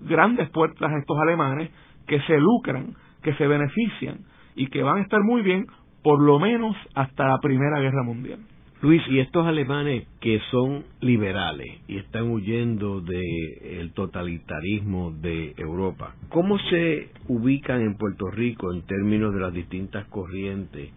[0.00, 1.70] grandes puertas a estos alemanes
[2.06, 4.20] que se lucran que se benefician
[4.54, 5.66] y que van a estar muy bien
[6.02, 8.40] por lo menos hasta la Primera Guerra Mundial.
[8.80, 16.60] Luis, y estos alemanes que son liberales y están huyendo del totalitarismo de Europa, ¿cómo
[16.70, 20.90] se ubican en Puerto Rico en términos de las distintas corrientes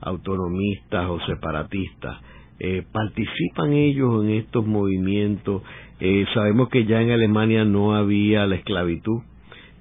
[0.00, 2.16] autonomistas o separatistas?
[2.58, 5.62] Eh, ¿Participan ellos en estos movimientos?
[6.00, 9.20] Eh, sabemos que ya en Alemania no había la esclavitud,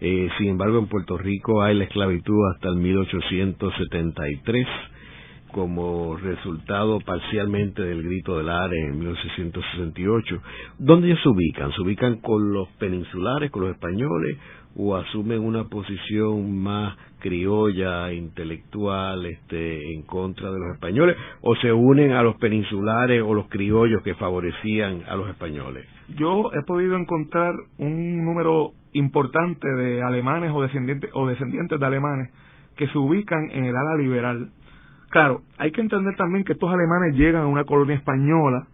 [0.02, 4.68] eh, sin embargo, en Puerto Rico hay la esclavitud hasta el 1873
[5.56, 10.42] como resultado parcialmente del grito del ARE en 1868.
[10.80, 11.72] ¿Dónde ellos se ubican?
[11.72, 14.38] ¿Se ubican con los peninsulares, con los españoles,
[14.76, 21.72] o asumen una posición más criolla, intelectual, este, en contra de los españoles, o se
[21.72, 25.88] unen a los peninsulares o los criollos que favorecían a los españoles?
[26.18, 32.30] Yo he podido encontrar un número importante de alemanes o descendientes, o descendientes de alemanes
[32.76, 34.50] que se ubican en el ala liberal.
[35.16, 38.68] Claro, hay que entender también que estos alemanes llegan a una colonia española,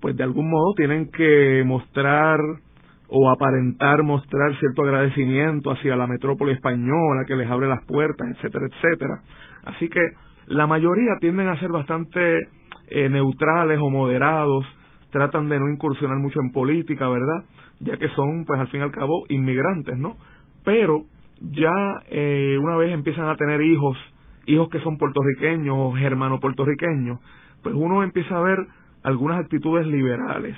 [0.00, 2.40] pues de algún modo tienen que mostrar
[3.06, 8.66] o aparentar mostrar cierto agradecimiento hacia la metrópoli española que les abre las puertas, etcétera,
[8.66, 9.20] etcétera.
[9.62, 10.00] Así que
[10.48, 12.48] la mayoría tienden a ser bastante
[12.88, 14.66] eh, neutrales o moderados,
[15.12, 17.44] tratan de no incursionar mucho en política, ¿verdad?
[17.78, 20.16] Ya que son, pues al fin y al cabo, inmigrantes, ¿no?
[20.64, 21.04] Pero
[21.40, 23.96] ya eh, una vez empiezan a tener hijos,
[24.52, 27.18] hijos que son puertorriqueños o germano puertorriqueños,
[27.62, 28.66] pues uno empieza a ver
[29.02, 30.56] algunas actitudes liberales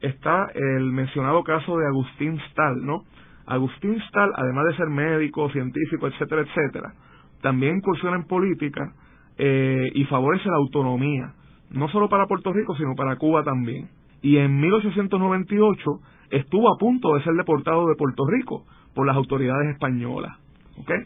[0.00, 3.04] está el mencionado caso de Agustín Stahl, ¿no?
[3.46, 6.92] Agustín Stahl, además de ser médico, científico, etcétera, etcétera,
[7.40, 8.92] también incursiona en política
[9.38, 11.32] eh, y favorece la autonomía,
[11.70, 13.88] no solo para Puerto Rico, sino para Cuba también.
[14.20, 19.70] Y en 1898 estuvo a punto de ser deportado de Puerto Rico por las autoridades
[19.72, 20.36] españolas.
[20.80, 20.98] ¿okay?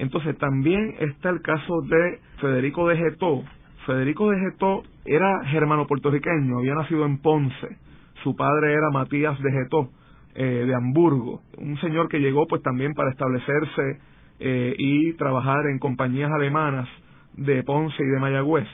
[0.00, 3.44] Entonces también está el caso de Federico de Getó.
[3.84, 7.76] Federico de Getó era germano puertorriqueño, había nacido en Ponce.
[8.22, 9.90] Su padre era Matías de Getó,
[10.34, 14.00] eh, de Hamburgo, un señor que llegó pues también para establecerse
[14.38, 16.88] eh, y trabajar en compañías alemanas
[17.34, 18.68] de Ponce y de Mayagüez.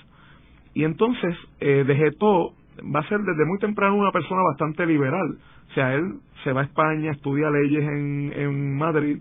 [0.75, 2.53] Y entonces eh, de Getó
[2.95, 5.39] va a ser desde muy temprano una persona bastante liberal.
[5.71, 9.19] O sea, él se va a España, estudia leyes en, en Madrid,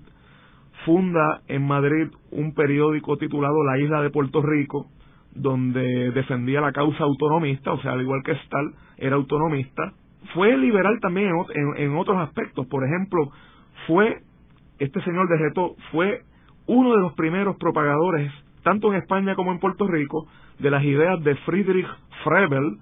[0.84, 4.88] funda en Madrid un periódico titulado La Isla de Puerto Rico,
[5.34, 9.94] donde defendía la causa autonomista, o sea, al igual que Stahl, era autonomista.
[10.34, 11.30] Fue liberal también
[11.78, 12.66] en, otros aspectos.
[12.68, 13.32] Por ejemplo,
[13.88, 14.22] fue,
[14.80, 16.22] este señor de Reto fue
[16.68, 18.32] uno de los primeros propagadores,
[18.64, 20.28] tanto en España como en Puerto Rico,
[20.60, 21.88] de las ideas de Friedrich
[22.24, 22.78] Frebel,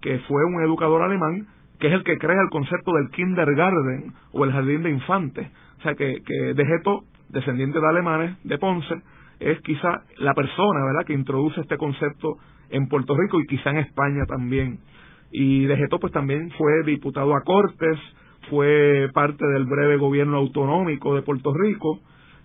[0.00, 1.46] que fue un educador alemán,
[1.78, 5.50] que es el que crea el concepto del kindergarten o el jardín de infantes.
[5.78, 8.94] O sea, que, que de Geto, descendiente de alemanes, de Ponce,
[9.40, 12.36] es quizá la persona, ¿verdad?, que introduce este concepto
[12.70, 14.78] en Puerto Rico y quizá en España también.
[15.32, 17.98] Y de Geto, pues también fue diputado a Cortes,
[18.50, 22.00] fue parte del breve gobierno autonómico de Puerto Rico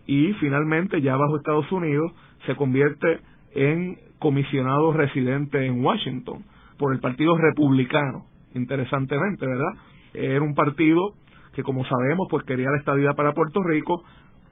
[0.05, 2.11] y finalmente, ya bajo Estados Unidos,
[2.45, 3.19] se convierte
[3.53, 6.43] en comisionado residente en Washington
[6.77, 9.73] por el Partido Republicano, interesantemente, ¿verdad?
[10.13, 11.13] Era un partido
[11.53, 14.03] que, como sabemos, pues quería la estabilidad para Puerto Rico,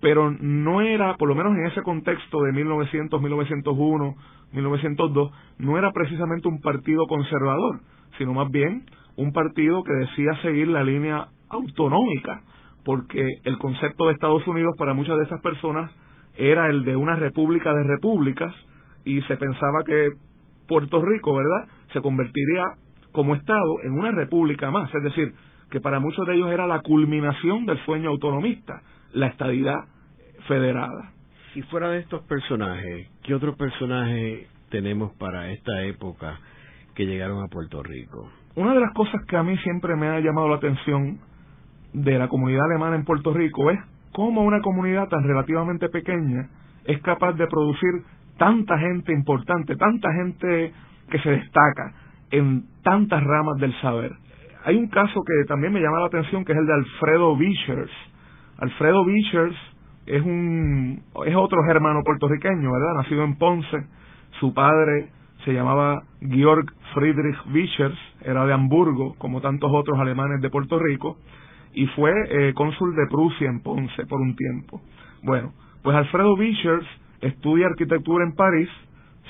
[0.01, 4.15] pero no era, por lo menos en ese contexto de 1900, 1901,
[4.51, 7.79] 1902, no era precisamente un partido conservador,
[8.17, 12.41] sino más bien un partido que decía seguir la línea autonómica,
[12.83, 15.91] porque el concepto de Estados Unidos para muchas de esas personas
[16.37, 18.53] era el de una república de repúblicas
[19.05, 20.09] y se pensaba que
[20.67, 22.63] Puerto Rico, ¿verdad?, se convertiría
[23.11, 25.33] como Estado en una república más, es decir,
[25.69, 28.81] que para muchos de ellos era la culminación del sueño autonomista,
[29.15, 29.85] la estadidad
[30.47, 31.11] federada.
[31.55, 36.37] Y fuera de estos personajes, ¿qué otros personajes tenemos para esta época
[36.93, 38.29] que llegaron a Puerto Rico?
[38.55, 41.19] Una de las cosas que a mí siempre me ha llamado la atención
[41.93, 43.79] de la comunidad alemana en Puerto Rico es
[44.11, 46.49] cómo una comunidad tan relativamente pequeña
[46.85, 48.03] es capaz de producir
[48.37, 50.73] tanta gente importante, tanta gente
[51.09, 51.93] que se destaca
[52.31, 54.11] en tantas ramas del saber.
[54.65, 57.91] Hay un caso que también me llama la atención que es el de Alfredo Bichers.
[58.57, 59.55] Alfredo Bichers
[60.05, 62.93] es un es otro germano puertorriqueño, ¿verdad?
[62.97, 63.85] Nacido en Ponce.
[64.39, 65.09] Su padre
[65.43, 71.17] se llamaba Georg Friedrich Bichers, era de Hamburgo, como tantos otros alemanes de Puerto Rico,
[71.73, 74.81] y fue eh, cónsul de Prusia en Ponce por un tiempo.
[75.23, 76.85] Bueno, pues Alfredo Bichers
[77.21, 78.69] estudia arquitectura en París,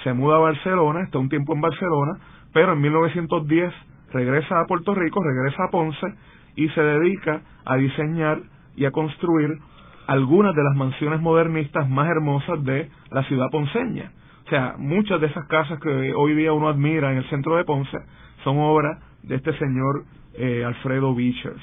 [0.03, 2.19] se muda a Barcelona, está un tiempo en Barcelona,
[2.53, 3.73] pero en 1910
[4.13, 6.07] regresa a Puerto Rico, regresa a Ponce
[6.55, 8.39] y se dedica a diseñar
[8.75, 9.59] y a construir
[10.07, 14.11] algunas de las mansiones modernistas más hermosas de la ciudad ponceña.
[14.45, 17.63] O sea, muchas de esas casas que hoy día uno admira en el centro de
[17.63, 17.97] Ponce
[18.43, 20.03] son obra de este señor
[20.35, 21.61] eh, Alfredo Bichers.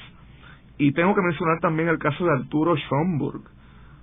[0.77, 3.43] Y tengo que mencionar también el caso de Arturo Schomburg.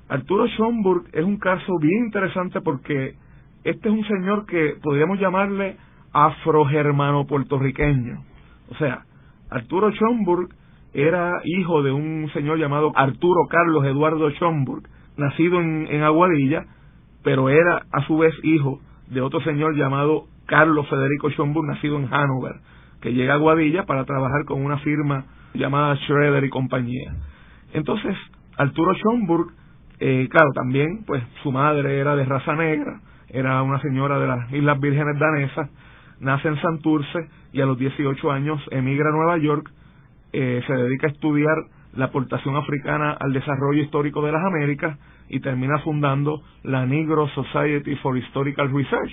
[0.08, 3.16] Arturo Schomburg es un caso bien interesante porque
[3.64, 5.76] este es un señor que podríamos llamarle
[6.12, 8.24] afrogermano puertorriqueño.
[8.70, 9.04] O sea,
[9.50, 10.48] Arturo Schomburg
[10.92, 14.82] era hijo de un señor llamado Arturo Carlos Eduardo Schomburg,
[15.16, 16.66] nacido en, en Aguadilla,
[17.22, 22.12] pero era a su vez hijo de otro señor llamado Carlos Federico Schomburg, nacido en
[22.12, 22.56] Hanover,
[23.00, 27.14] que llega a Aguadilla para trabajar con una firma llamada Schroeder y compañía.
[27.72, 28.16] Entonces,
[28.56, 29.52] Arturo Schomburg
[30.00, 34.50] eh, claro, también, pues su madre era de raza negra, era una señora de las
[34.50, 35.70] Islas Vírgenes Danesas,
[36.20, 39.70] nace en Santurce y a los 18 años emigra a Nueva York,
[40.32, 41.56] eh, se dedica a estudiar
[41.94, 47.96] la aportación africana al desarrollo histórico de las Américas y termina fundando la Negro Society
[47.96, 49.12] for Historical Research.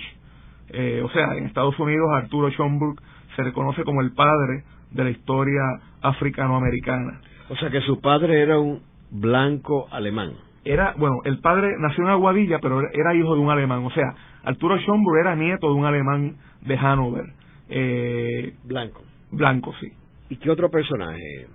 [0.70, 3.00] Eh, o sea, en Estados Unidos Arturo Schomburg
[3.36, 5.62] se reconoce como el padre de la historia
[6.02, 7.20] africanoamericana.
[7.48, 10.32] O sea que su padre era un blanco alemán
[10.68, 13.84] era, bueno, el padre nació en Aguadilla, pero era hijo de un alemán.
[13.84, 14.14] O sea,
[14.44, 17.24] Arturo Schomburg era nieto de un alemán de Hanover.
[17.70, 19.02] Eh, blanco.
[19.30, 19.88] Blanco, sí.
[20.30, 21.46] ¿Y qué otro personaje?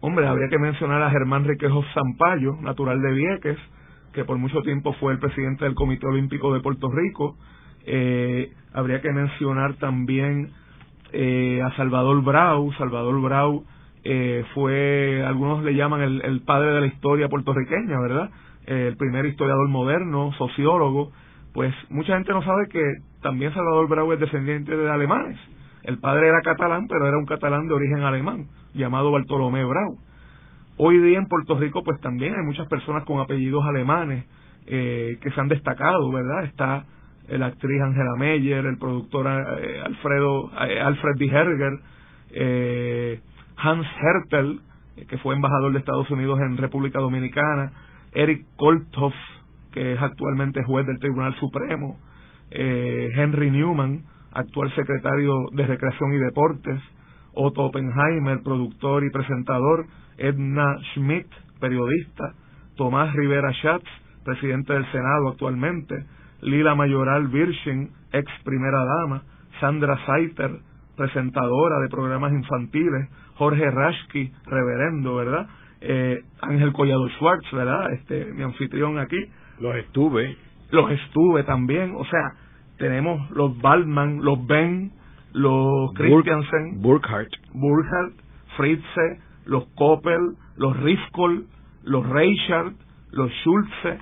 [0.00, 3.58] Hombre, habría que mencionar a Germán Requejo Zampayo, natural de Vieques,
[4.12, 7.36] que por mucho tiempo fue el presidente del Comité Olímpico de Puerto Rico.
[7.86, 10.50] Eh, habría que mencionar también
[11.12, 12.72] eh, a Salvador Brau.
[12.74, 13.64] Salvador Brau
[14.02, 18.30] eh, fue, algunos le llaman el, padre de la historia puertorriqueña, ¿verdad?
[18.66, 21.12] Eh, el primer historiador moderno, sociólogo,
[21.52, 22.82] pues mucha gente no sabe que
[23.22, 25.38] también Salvador Brau es descendiente de alemanes.
[25.90, 29.98] El padre era catalán, pero era un catalán de origen alemán, llamado Bartolomé Brau.
[30.76, 34.24] Hoy día en Puerto Rico, pues también hay muchas personas con apellidos alemanes
[34.66, 36.44] eh, que se han destacado, ¿verdad?
[36.44, 36.84] Está
[37.26, 41.26] la actriz Angela Meyer, el productor eh, Alfredo eh, Alfred D.
[41.26, 41.80] Herger,
[42.34, 43.20] eh,
[43.56, 44.60] Hans Hertel,
[45.08, 47.72] que fue embajador de Estados Unidos en República Dominicana,
[48.12, 49.14] Eric Kolthoff,
[49.72, 51.98] que es actualmente juez del Tribunal Supremo,
[52.52, 56.80] Henry Newman, actual secretario de Recreación y Deportes,
[57.34, 59.86] Otto Oppenheimer, productor y presentador,
[60.18, 61.28] Edna Schmidt,
[61.60, 62.34] periodista,
[62.76, 63.84] Tomás Rivera Schatz,
[64.24, 65.94] presidente del Senado actualmente,
[66.42, 69.22] Lila Mayoral Virgen, ex primera dama,
[69.60, 70.50] Sandra Saiter,
[70.96, 75.48] presentadora de programas infantiles, Jorge Rashki, reverendo, ¿verdad?
[75.80, 77.92] Eh, Ángel Collado Schwartz, ¿verdad?
[77.94, 79.18] Este, mi anfitrión aquí.
[79.60, 80.36] Los estuve.
[80.70, 82.32] Los estuve también, o sea,
[82.80, 84.90] tenemos los Baldman, los Ben,
[85.32, 88.14] los Christiansen, Burkhardt, Burkhardt,
[88.56, 91.44] Fritze, los Koppel, los Rifkol,
[91.84, 92.72] los Reichard,
[93.12, 93.98] los Schulze,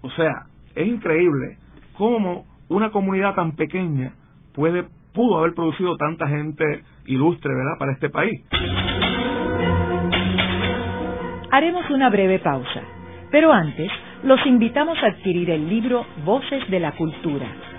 [0.00, 1.58] o sea, es increíble
[1.96, 4.14] cómo una comunidad tan pequeña
[4.54, 6.64] puede pudo haber producido tanta gente
[7.06, 8.42] ilustre, ¿verdad?, para este país.
[11.50, 12.82] Haremos una breve pausa,
[13.30, 13.90] pero antes
[14.24, 17.46] los invitamos a adquirir el libro Voces de la Cultura,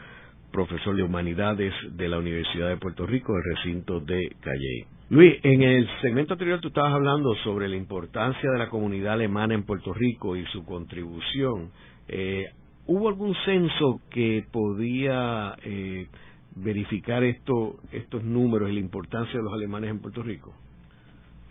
[0.52, 4.88] profesor de Humanidades de la Universidad de Puerto Rico, del recinto de Calle.
[5.10, 9.56] Luis, en el segmento anterior tú estabas hablando sobre la importancia de la comunidad alemana
[9.56, 11.72] en Puerto Rico y su contribución.
[12.08, 12.45] Eh,
[12.86, 16.08] ¿Hubo algún censo que podía eh,
[16.56, 20.54] verificar esto, estos números y la importancia de los alemanes en Puerto Rico?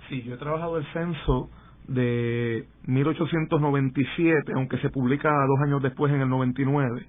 [0.09, 1.51] Sí, yo he trabajado el censo
[1.89, 7.07] de 1897, aunque se publica dos años después en el 99,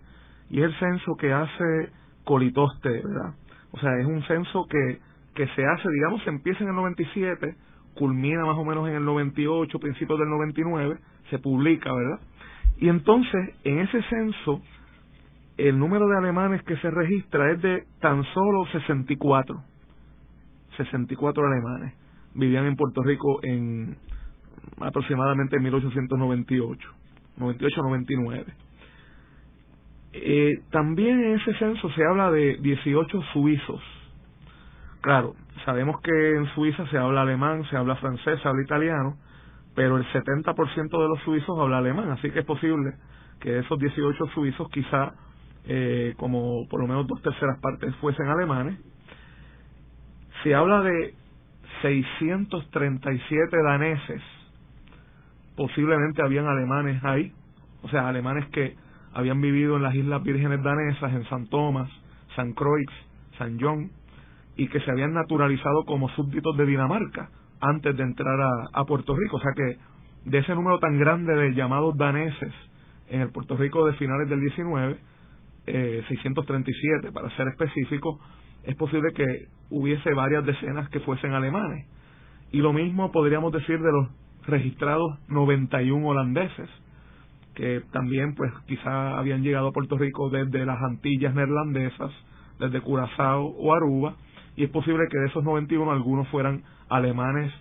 [0.49, 1.89] y es el censo que hace
[2.23, 3.33] Colitoste, ¿verdad?
[3.71, 4.99] O sea, es un censo que,
[5.35, 7.55] que se hace, digamos, se empieza en el 97,
[7.95, 10.97] culmina más o menos en el 98, principios del 99,
[11.29, 12.19] se publica, ¿verdad?
[12.77, 14.61] Y entonces, en ese censo,
[15.57, 19.61] el número de alemanes que se registra es de tan solo 64.
[20.77, 21.93] 64 alemanes
[22.33, 23.97] vivían en Puerto Rico en
[24.79, 26.89] aproximadamente en 1898,
[27.37, 28.45] 98-99.
[30.13, 33.81] Eh, también en ese censo se habla de 18 suizos.
[35.01, 35.35] Claro,
[35.65, 39.17] sabemos que en Suiza se habla alemán, se habla francés, se habla italiano,
[39.75, 42.93] pero el 70% de los suizos habla alemán, así que es posible
[43.39, 45.13] que esos 18 suizos quizá
[45.65, 48.77] eh, como por lo menos dos terceras partes fuesen alemanes.
[50.43, 51.13] Se habla de
[51.81, 54.21] 637 daneses
[55.59, 57.33] posiblemente habían alemanes ahí,
[57.83, 58.77] o sea, alemanes que
[59.13, 61.89] habían vivido en las Islas Vírgenes Danesas, en San Tomás,
[62.35, 62.89] San Croix,
[63.37, 63.91] San John,
[64.55, 67.29] y que se habían naturalizado como súbditos de Dinamarca
[67.61, 68.37] antes de entrar
[68.73, 69.37] a, Puerto Rico.
[69.37, 69.77] O sea que
[70.29, 72.53] de ese número tan grande de llamados daneses
[73.07, 74.97] en el Puerto Rico de finales del 19,
[75.67, 78.19] eh, 637 para ser específico,
[78.63, 79.25] es posible que
[79.69, 81.87] hubiese varias decenas que fuesen alemanes.
[82.51, 84.09] Y lo mismo podríamos decir de los
[84.45, 86.69] registrados 91 holandeses
[87.59, 92.09] que también pues quizá habían llegado a Puerto Rico desde las Antillas neerlandesas,
[92.57, 94.15] desde Curazao o Aruba,
[94.55, 97.51] y es posible que de esos 91 algunos fueran alemanes,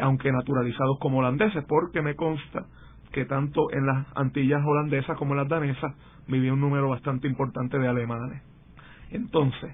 [0.00, 2.64] aunque naturalizados como holandeses, porque me consta
[3.12, 5.94] que tanto en las Antillas holandesas como en las danesas
[6.28, 8.42] vivía un número bastante importante de alemanes.
[9.10, 9.70] Entonces,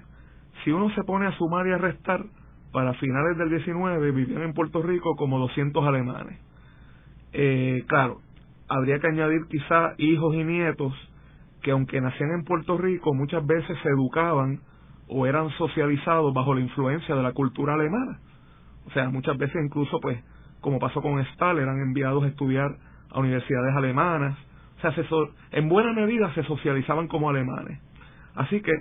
[0.65, 2.25] si uno se pone a sumar y a restar,
[2.73, 6.37] para finales del 19 vivían en Puerto Rico como 200 alemanes.
[7.31, 8.19] Eh, claro,
[8.73, 10.93] habría que añadir quizá hijos y nietos
[11.61, 14.59] que aunque nacían en Puerto Rico muchas veces se educaban
[15.07, 18.19] o eran socializados bajo la influencia de la cultura alemana.
[18.85, 20.19] O sea, muchas veces incluso, pues,
[20.61, 22.75] como pasó con Stalin, eran enviados a estudiar
[23.09, 24.37] a universidades alemanas.
[24.77, 25.05] O sea, se
[25.51, 27.79] en buena medida se socializaban como alemanes.
[28.35, 28.73] Así que,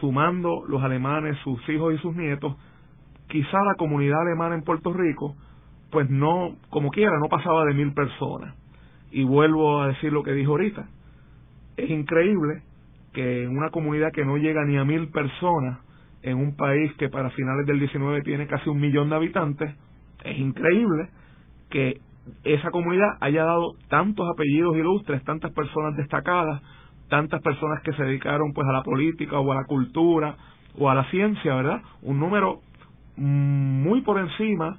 [0.00, 2.56] sumando los alemanes, sus hijos y sus nietos,
[3.28, 5.36] quizá la comunidad alemana en Puerto Rico,
[5.90, 8.54] pues no, como quiera, no pasaba de mil personas.
[9.10, 10.88] Y vuelvo a decir lo que dijo ahorita.
[11.76, 12.62] Es increíble
[13.12, 15.78] que en una comunidad que no llega ni a mil personas,
[16.22, 19.74] en un país que para finales del 19 tiene casi un millón de habitantes,
[20.24, 21.08] es increíble
[21.70, 22.00] que
[22.44, 26.62] esa comunidad haya dado tantos apellidos ilustres, tantas personas destacadas,
[27.08, 30.36] tantas personas que se dedicaron pues a la política o a la cultura
[30.78, 31.82] o a la ciencia, ¿verdad?
[32.02, 32.60] Un número
[33.16, 34.78] muy por encima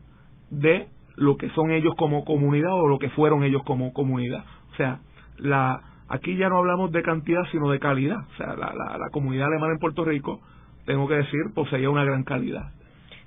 [0.49, 0.87] de
[1.19, 4.45] lo que son ellos como comunidad o lo que fueron ellos como comunidad.
[4.71, 5.01] O sea,
[5.37, 8.19] la aquí ya no hablamos de cantidad sino de calidad.
[8.33, 10.39] O sea, la, la, comunidad alemana en Puerto Rico,
[10.85, 12.71] tengo que decir, poseía una gran calidad.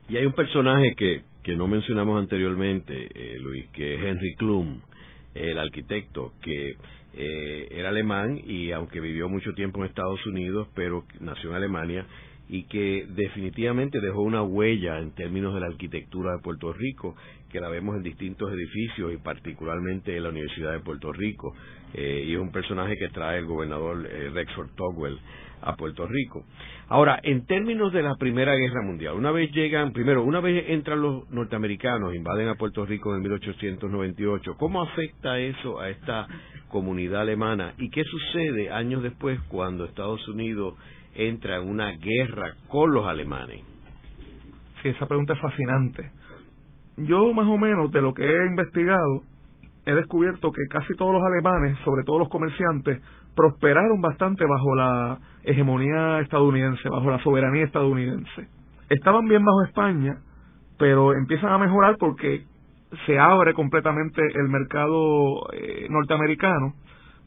[0.08, 4.80] Y hay un personaje que, que no mencionamos anteriormente, eh, Luis, que es Henry Klum,
[5.34, 6.76] el arquitecto, que
[7.14, 12.06] eh, era alemán y aunque vivió mucho tiempo en Estados Unidos, pero nació en Alemania
[12.48, 17.16] y que definitivamente dejó una huella en términos de la arquitectura de Puerto Rico,
[17.52, 21.54] que la vemos en distintos edificios y particularmente en la Universidad de Puerto Rico.
[21.94, 25.18] Eh, y es un personaje que trae el gobernador eh, Rexford Togwell
[25.60, 26.44] a Puerto Rico.
[26.88, 31.00] Ahora, en términos de la Primera Guerra Mundial, una vez llegan, primero, una vez entran
[31.00, 36.26] los norteamericanos, invaden a Puerto Rico en 1898, ¿cómo afecta eso a esta
[36.68, 37.74] comunidad alemana?
[37.78, 40.74] ¿Y qué sucede años después cuando Estados Unidos
[41.14, 43.62] entra en una guerra con los alemanes?
[44.82, 46.10] Sí, esa pregunta es fascinante.
[46.96, 49.22] Yo más o menos de lo que he investigado,
[49.86, 53.00] he descubierto que casi todos los alemanes, sobre todo los comerciantes,
[53.34, 58.48] prosperaron bastante bajo la hegemonía estadounidense, bajo la soberanía estadounidense.
[58.90, 60.18] Estaban bien bajo España,
[60.78, 62.44] pero empiezan a mejorar porque
[63.06, 66.74] se abre completamente el mercado eh, norteamericano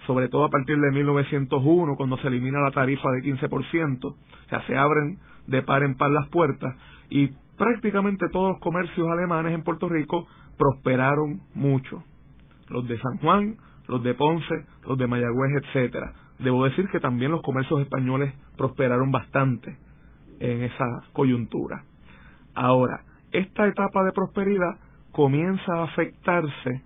[0.05, 4.15] sobre todo a partir de 1901, cuando se elimina la tarifa de 15%, o
[4.49, 6.75] sea, se abren de par en par las puertas
[7.09, 10.27] y prácticamente todos los comercios alemanes en Puerto Rico
[10.57, 12.03] prosperaron mucho.
[12.69, 16.13] Los de San Juan, los de Ponce, los de Mayagüez, etcétera.
[16.39, 19.77] Debo decir que también los comercios españoles prosperaron bastante
[20.39, 21.83] en esa coyuntura.
[22.53, 23.01] Ahora,
[23.31, 24.77] esta etapa de prosperidad
[25.11, 26.81] comienza a afectarse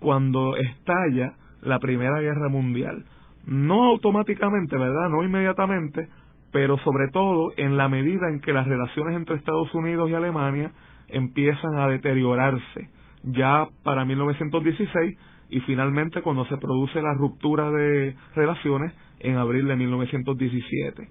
[0.00, 3.04] cuando estalla la Primera Guerra Mundial.
[3.46, 5.08] No automáticamente, ¿verdad?
[5.08, 6.08] No inmediatamente,
[6.52, 10.72] pero sobre todo en la medida en que las relaciones entre Estados Unidos y Alemania
[11.08, 12.90] empiezan a deteriorarse
[13.22, 15.18] ya para 1916
[15.50, 21.08] y finalmente cuando se produce la ruptura de relaciones en abril de 1917.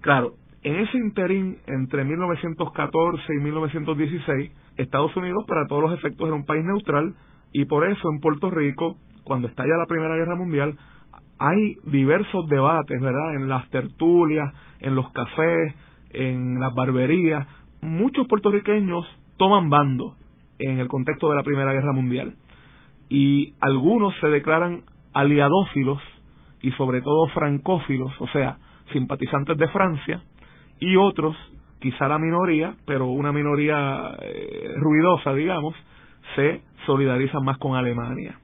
[0.00, 6.36] Claro, en ese interín entre 1914 y 1916, Estados Unidos para todos los efectos era
[6.36, 7.14] un país neutral
[7.52, 10.76] y por eso en Puerto Rico cuando estalla la Primera Guerra Mundial,
[11.40, 13.34] hay diversos debates, ¿verdad?
[13.34, 15.74] En las tertulias, en los cafés,
[16.10, 17.46] en las barberías.
[17.80, 19.06] Muchos puertorriqueños
[19.38, 20.16] toman bando
[20.58, 22.34] en el contexto de la Primera Guerra Mundial.
[23.08, 24.82] Y algunos se declaran
[25.14, 25.98] aliadófilos
[26.60, 28.58] y sobre todo francófilos, o sea,
[28.92, 30.22] simpatizantes de Francia,
[30.78, 31.34] y otros,
[31.80, 35.74] quizá la minoría, pero una minoría eh, ruidosa, digamos,
[36.36, 38.38] se solidarizan más con Alemania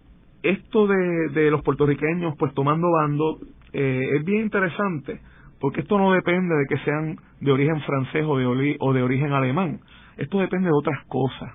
[0.51, 3.38] esto de, de los puertorriqueños pues tomando bando
[3.72, 5.20] eh, es bien interesante
[5.61, 9.32] porque esto no depende de que sean de origen francés o de, o de origen
[9.32, 9.80] alemán.
[10.16, 11.53] Esto depende de otras cosas.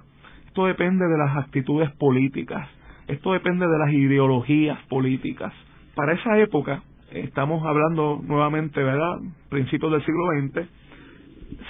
[0.47, 2.67] Esto depende de las actitudes políticas.
[3.07, 5.53] Esto depende de las ideologías políticas.
[5.95, 6.81] Para esa época,
[7.11, 9.19] estamos hablando nuevamente, ¿verdad?
[9.49, 10.67] Principios del siglo XX,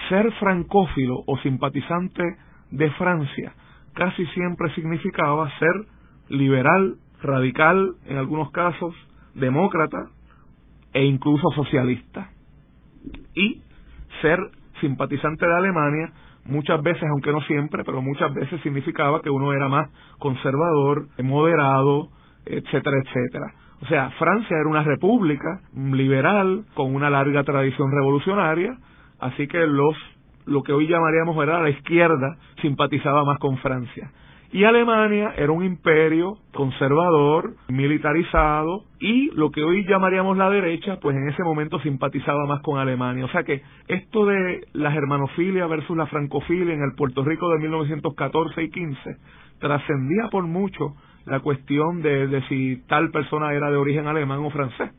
[0.09, 2.24] ser francófilo o simpatizante
[2.72, 3.53] de Francia
[3.93, 5.86] casi siempre significaba ser
[6.30, 8.93] liberal radical en algunos casos,
[9.34, 10.09] demócrata
[10.93, 12.30] e incluso socialista.
[13.34, 13.61] Y
[14.22, 14.39] ser
[14.80, 16.11] simpatizante de Alemania
[16.45, 22.09] muchas veces, aunque no siempre, pero muchas veces significaba que uno era más conservador, moderado,
[22.45, 23.53] etcétera, etcétera.
[23.82, 28.78] O sea, Francia era una república liberal con una larga tradición revolucionaria,
[29.19, 29.95] así que los
[30.45, 31.61] lo que hoy llamaríamos ¿verdad?
[31.61, 34.11] la izquierda simpatizaba más con Francia.
[34.53, 41.15] Y Alemania era un imperio conservador, militarizado, y lo que hoy llamaríamos la derecha, pues
[41.15, 43.23] en ese momento simpatizaba más con Alemania.
[43.23, 47.59] O sea que esto de la germanofilia versus la francofilia en el Puerto Rico de
[47.59, 49.17] 1914 y 15
[49.59, 50.95] trascendía por mucho
[51.25, 54.91] la cuestión de, de si tal persona era de origen alemán o francés.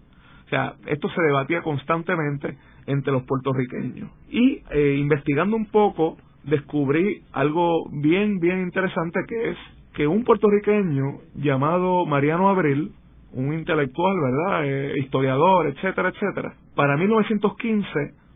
[0.48, 4.10] sea, esto se debatía constantemente entre los puertorriqueños.
[4.30, 9.58] Y eh, investigando un poco, descubrí algo bien, bien interesante que es
[9.94, 12.92] que un puertorriqueño llamado Mariano Abril,
[13.32, 14.64] un intelectual, ¿verdad?
[14.64, 17.88] Eh, historiador, etcétera, etcétera, para 1915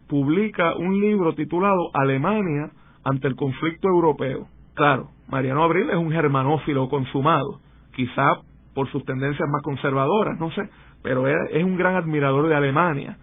[0.08, 2.70] publica un libro titulado Alemania
[3.04, 4.48] ante el conflicto europeo.
[4.74, 7.60] Claro, Mariano Abril es un germanófilo consumado,
[7.94, 8.40] quizá
[8.74, 10.68] por sus tendencias más conservadoras, no sé,
[11.02, 13.16] pero es un gran admirador de Alemania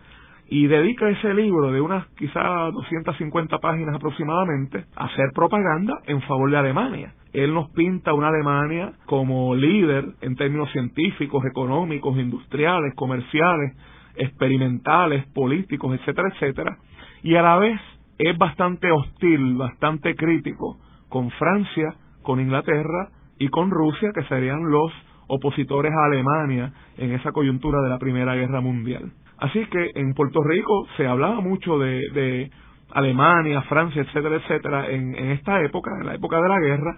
[0.49, 2.41] y dedica ese libro de unas quizá
[2.71, 7.13] 250 páginas aproximadamente a hacer propaganda en favor de Alemania.
[7.33, 13.75] Él nos pinta una Alemania como líder en términos científicos, económicos, industriales, comerciales,
[14.15, 16.77] experimentales, políticos, etcétera, etcétera,
[17.23, 17.79] y a la vez
[18.19, 20.77] es bastante hostil, bastante crítico
[21.09, 24.91] con Francia, con Inglaterra y con Rusia, que serían los
[25.27, 29.11] opositores a Alemania en esa coyuntura de la Primera Guerra Mundial.
[29.43, 32.49] Así que en Puerto Rico se hablaba mucho de,
[32.91, 36.97] Alemania, Francia, etcétera, etcétera, en, esta época, en la época de la guerra,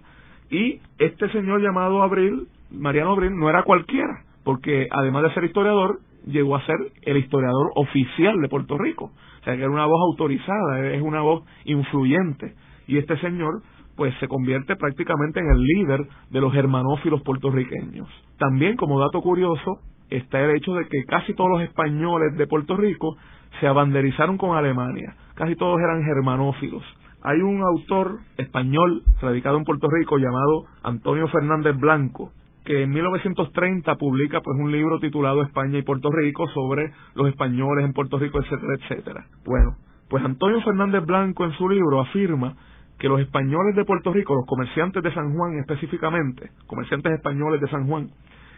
[0.51, 5.97] y este señor llamado Abril, Mariano Abril, no era cualquiera, porque además de ser historiador,
[6.27, 9.05] llegó a ser el historiador oficial de Puerto Rico.
[9.05, 12.53] O sea, que era una voz autorizada, es una voz influyente.
[12.85, 13.63] Y este señor
[13.95, 18.07] pues se convierte prácticamente en el líder de los germanófilos puertorriqueños.
[18.37, 19.79] También, como dato curioso,
[20.09, 23.17] está el hecho de que casi todos los españoles de Puerto Rico
[23.59, 25.15] se abanderizaron con Alemania.
[25.35, 26.83] Casi todos eran germanófilos.
[27.21, 32.31] Hay un autor español radicado en Puerto Rico llamado Antonio Fernández Blanco,
[32.63, 37.85] que en 1930 publica pues un libro titulado España y Puerto Rico sobre los españoles
[37.85, 39.25] en Puerto Rico, etcétera, etcétera.
[39.43, 39.75] Bueno,
[40.09, 42.55] pues Antonio Fernández Blanco en su libro afirma
[42.99, 47.69] que los españoles de Puerto Rico, los comerciantes de San Juan específicamente, comerciantes españoles de
[47.69, 48.09] San Juan,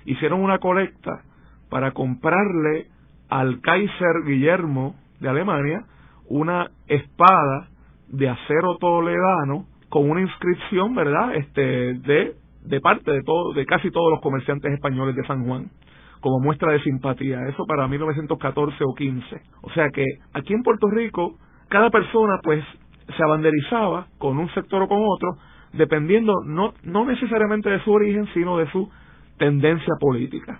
[0.05, 1.23] hicieron una colecta
[1.69, 2.87] para comprarle
[3.29, 5.83] al Kaiser Guillermo de Alemania
[6.29, 7.69] una espada
[8.09, 11.35] de acero toledano con una inscripción, ¿verdad?
[11.35, 15.69] Este de de parte de todo de casi todos los comerciantes españoles de San Juan
[16.19, 19.41] como muestra de simpatía, eso para 1914 o 15.
[19.61, 20.03] O sea que
[20.33, 21.37] aquí en Puerto Rico
[21.69, 22.63] cada persona pues
[23.15, 25.37] se abanderizaba con un sector o con otro,
[25.73, 28.89] dependiendo no, no necesariamente de su origen, sino de su
[29.37, 30.59] tendencia política.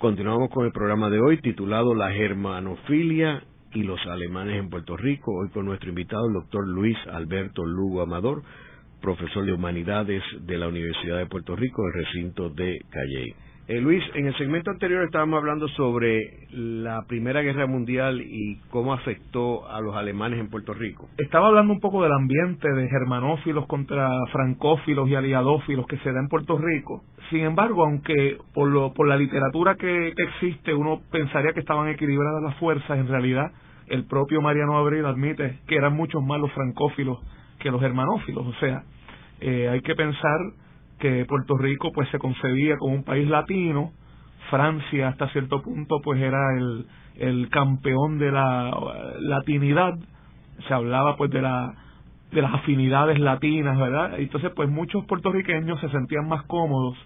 [0.00, 3.42] Continuamos con el programa de hoy titulado La germanofilia
[3.74, 5.30] y los alemanes en Puerto Rico.
[5.30, 8.42] Hoy con nuestro invitado, el doctor Luis Alberto Lugo Amador,
[9.02, 13.34] profesor de Humanidades de la Universidad de Puerto Rico, el recinto de Calley.
[13.68, 18.92] Eh, Luis, en el segmento anterior estábamos hablando sobre la Primera Guerra Mundial y cómo
[18.92, 21.08] afectó a los alemanes en Puerto Rico.
[21.18, 26.18] Estaba hablando un poco del ambiente de germanófilos contra francófilos y aliadófilos que se da
[26.18, 27.04] en Puerto Rico.
[27.30, 32.42] Sin embargo, aunque por, lo, por la literatura que, existe uno pensaría que estaban equilibradas
[32.42, 33.52] las fuerzas, en realidad
[33.86, 37.18] el propio Mariano Abril admite que eran muchos más los francófilos
[37.60, 38.46] que los germanófilos.
[38.46, 38.82] O sea,
[39.40, 40.38] eh, hay que pensar
[41.00, 43.92] que Puerto Rico pues se concebía como un país latino,
[44.50, 46.86] Francia hasta cierto punto pues era el,
[47.16, 48.70] el campeón de la
[49.20, 49.94] latinidad,
[50.68, 51.74] se hablaba pues de la
[52.30, 54.20] de las afinidades latinas, ¿verdad?
[54.20, 56.96] Entonces pues muchos puertorriqueños se sentían más cómodos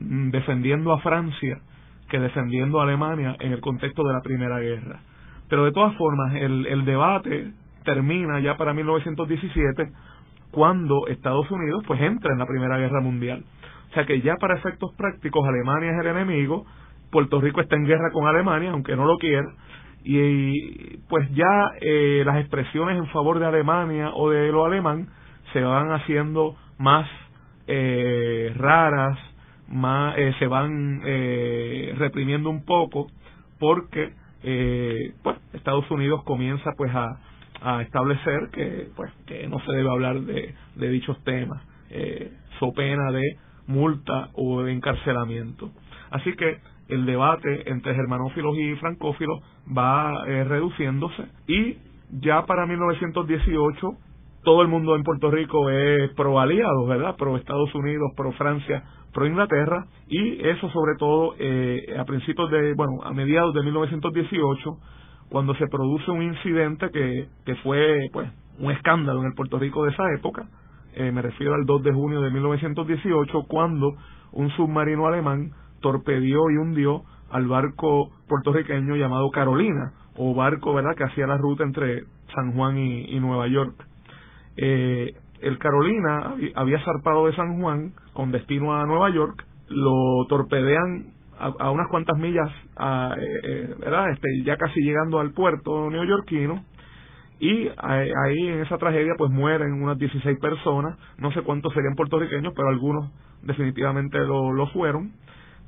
[0.00, 1.60] mm, defendiendo a Francia
[2.08, 5.00] que defendiendo a Alemania en el contexto de la Primera Guerra.
[5.48, 7.52] Pero de todas formas, el, el debate
[7.84, 9.92] termina ya para 1917
[10.54, 13.44] cuando Estados Unidos pues entra en la Primera Guerra Mundial.
[13.90, 16.64] O sea que ya para efectos prácticos Alemania es el enemigo,
[17.10, 19.48] Puerto Rico está en guerra con Alemania, aunque no lo quiera,
[20.04, 25.08] y pues ya eh, las expresiones en favor de Alemania o de lo alemán
[25.52, 27.08] se van haciendo más
[27.66, 29.18] eh, raras,
[29.68, 31.00] más eh, se van
[31.96, 33.06] reprimiendo un poco
[33.58, 34.12] porque
[35.22, 37.18] pues Estados Unidos comienza pues a
[37.62, 42.72] a establecer que pues que no se debe hablar de, de dichos temas eh, so
[42.72, 45.70] pena de multa o de encarcelamiento
[46.10, 51.78] así que el debate entre germanófilos y francófilos va eh, reduciéndose y
[52.20, 53.98] ya para 1918
[54.44, 57.16] todo el mundo en Puerto Rico es pro aliados, ¿verdad?
[57.16, 62.74] Pro Estados Unidos, pro Francia, pro Inglaterra, y eso sobre todo eh, a principios de,
[62.74, 64.78] bueno, a mediados de 1918,
[65.28, 69.84] cuando se produce un incidente que, que fue, pues, un escándalo en el Puerto Rico
[69.84, 70.46] de esa época,
[70.94, 73.94] eh, me refiero al 2 de junio de 1918, cuando
[74.32, 75.50] un submarino alemán
[75.80, 81.64] torpedió y hundió al barco puertorriqueño llamado Carolina, o barco, ¿verdad?, que hacía la ruta
[81.64, 83.74] entre San Juan y, Nueva York.
[84.56, 91.13] Eh, el Carolina había zarpado de San Juan con destino a Nueva York, lo torpedean
[91.38, 94.10] a, unas cuantas millas, eh, eh, ¿verdad?
[94.10, 96.64] Este, ya casi llegando al puerto neoyorquino,
[97.40, 102.52] y ahí en esa tragedia pues mueren unas 16 personas, no sé cuántos serían puertorriqueños,
[102.54, 103.10] pero algunos
[103.42, 105.12] definitivamente lo, lo fueron.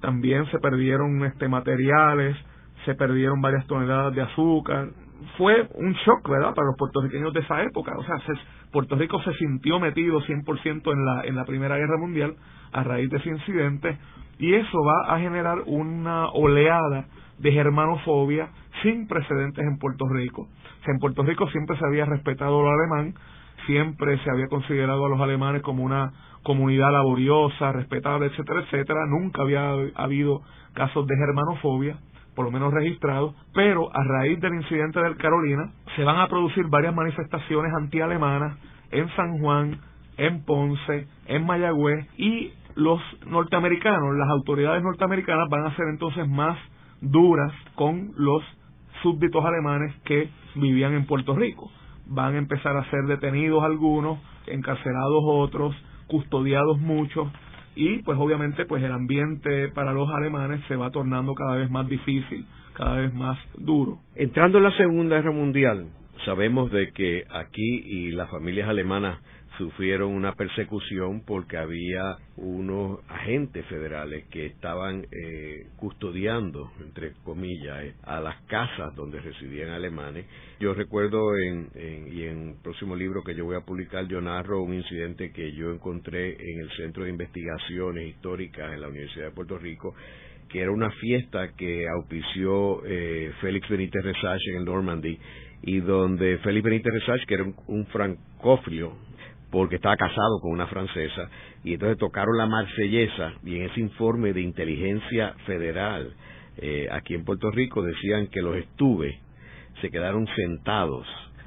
[0.00, 2.36] También se perdieron este materiales,
[2.84, 4.88] se perdieron varias toneladas de azúcar.
[5.36, 7.92] Fue un shock, ¿verdad?, para los puertorriqueños de esa época.
[7.98, 8.16] O sea,
[8.70, 12.36] Puerto Rico se sintió metido 100% en la, en la Primera Guerra Mundial
[12.72, 13.98] a raíz de ese incidente
[14.38, 17.06] y eso va a generar una oleada
[17.38, 18.48] de germanofobia
[18.82, 20.48] sin precedentes en Puerto Rico.
[20.84, 23.14] Sea, en Puerto Rico siempre se había respetado lo alemán,
[23.66, 26.12] siempre se había considerado a los alemanes como una
[26.42, 29.06] comunidad laboriosa, respetable, etcétera, etcétera.
[29.06, 30.42] Nunca había habido
[30.74, 31.98] casos de germanofobia
[32.36, 36.66] por lo menos registrados, pero a raíz del incidente del Carolina se van a producir
[36.68, 38.58] varias manifestaciones antialemanas
[38.90, 39.80] en San Juan,
[40.18, 46.58] en Ponce, en Mayagüez y los norteamericanos, las autoridades norteamericanas van a ser entonces más
[47.00, 48.42] duras con los
[49.02, 51.70] súbditos alemanes que vivían en Puerto Rico.
[52.06, 55.74] Van a empezar a ser detenidos algunos, encarcelados otros,
[56.06, 57.28] custodiados muchos
[57.74, 61.88] y pues obviamente pues el ambiente para los alemanes se va tornando cada vez más
[61.88, 63.98] difícil, cada vez más duro.
[64.14, 65.88] Entrando en la Segunda Guerra Mundial,
[66.24, 69.18] sabemos de que aquí y las familias alemanas
[69.58, 77.94] sufrieron una persecución porque había unos agentes federales que estaban eh, custodiando, entre comillas, eh,
[78.02, 80.26] a las casas donde residían alemanes.
[80.60, 81.68] Yo recuerdo, en,
[82.12, 85.52] y en el próximo libro que yo voy a publicar, yo narro un incidente que
[85.52, 89.94] yo encontré en el Centro de Investigaciones Históricas en la Universidad de Puerto Rico,
[90.48, 95.18] que era una fiesta que auspició eh, Félix Benítez Resach en Normandy,
[95.62, 99.05] y donde Félix Benítez Resach, que era un, un francófilo,
[99.50, 101.30] porque estaba casado con una francesa,
[101.64, 106.12] y entonces tocaron la marsellesa, y en ese informe de inteligencia federal
[106.58, 109.20] eh, aquí en Puerto Rico decían que los estuve
[109.80, 111.06] se quedaron sentados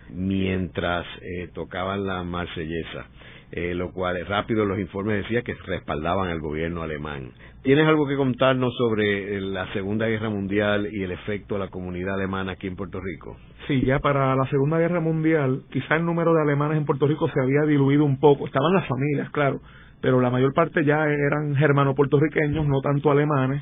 [0.10, 3.08] mientras eh, tocaban la marsellesa,
[3.52, 7.32] eh, lo cual rápido los informes decían que respaldaban al gobierno alemán.
[7.64, 11.68] ¿Tienes algo que contarnos sobre eh, la Segunda Guerra Mundial y el efecto a la
[11.68, 13.38] comunidad alemana aquí en Puerto Rico?
[13.68, 17.28] Sí, ya para la Segunda Guerra Mundial, quizá el número de alemanes en Puerto Rico
[17.30, 18.46] se había diluido un poco.
[18.46, 19.60] Estaban las familias, claro,
[20.02, 23.62] pero la mayor parte ya eran germano-puertorriqueños, no tanto alemanes.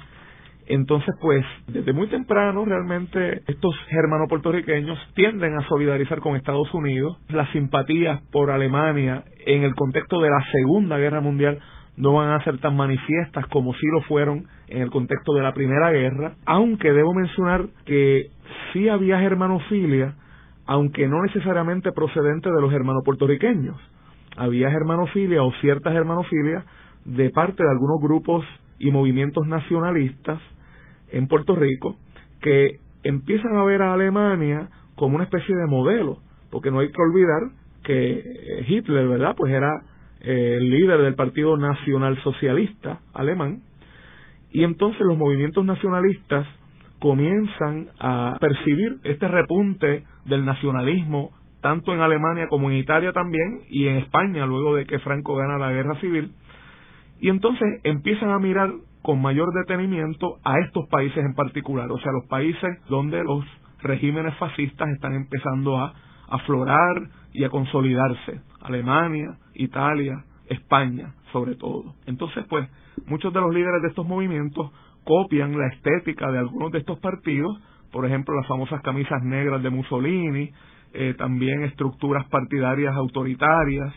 [0.68, 7.18] Entonces, pues, desde muy temprano, realmente, estos germano-puertorriqueños tienden a solidarizar con Estados Unidos.
[7.30, 11.60] Las simpatías por Alemania en el contexto de la Segunda Guerra Mundial
[11.96, 15.54] no van a ser tan manifiestas como sí lo fueron en el contexto de la
[15.54, 18.28] Primera Guerra, aunque debo mencionar que
[18.72, 20.16] sí había germanofilia,
[20.66, 23.78] aunque no necesariamente procedente de los hermanos puertorriqueños.
[24.36, 26.66] Había germanofilia o cierta germanofilia
[27.06, 28.46] de parte de algunos grupos
[28.80, 30.40] y movimientos nacionalistas
[31.12, 31.98] en Puerto Rico
[32.42, 36.20] que empiezan a ver a Alemania como una especie de modelo,
[36.52, 37.52] porque no hay que olvidar
[37.84, 39.36] que Hitler, ¿verdad?
[39.38, 39.84] Pues era
[40.22, 43.62] el líder del Partido Nacional Socialista alemán,
[44.52, 46.48] y entonces los movimientos nacionalistas
[47.00, 51.32] comienzan a percibir este repunte del nacionalismo
[51.62, 55.58] tanto en Alemania como en Italia también y en España luego de que Franco gana
[55.58, 56.32] la guerra civil
[57.20, 58.72] y entonces empiezan a mirar
[59.08, 63.46] con mayor detenimiento a estos países en particular, o sea, los países donde los
[63.82, 65.94] regímenes fascistas están empezando a
[66.28, 68.42] aflorar y a consolidarse.
[68.60, 71.96] Alemania, Italia, España, sobre todo.
[72.06, 72.68] Entonces, pues,
[73.06, 74.72] muchos de los líderes de estos movimientos
[75.06, 77.58] copian la estética de algunos de estos partidos,
[77.94, 80.52] por ejemplo, las famosas camisas negras de Mussolini,
[80.92, 83.94] eh, también estructuras partidarias autoritarias,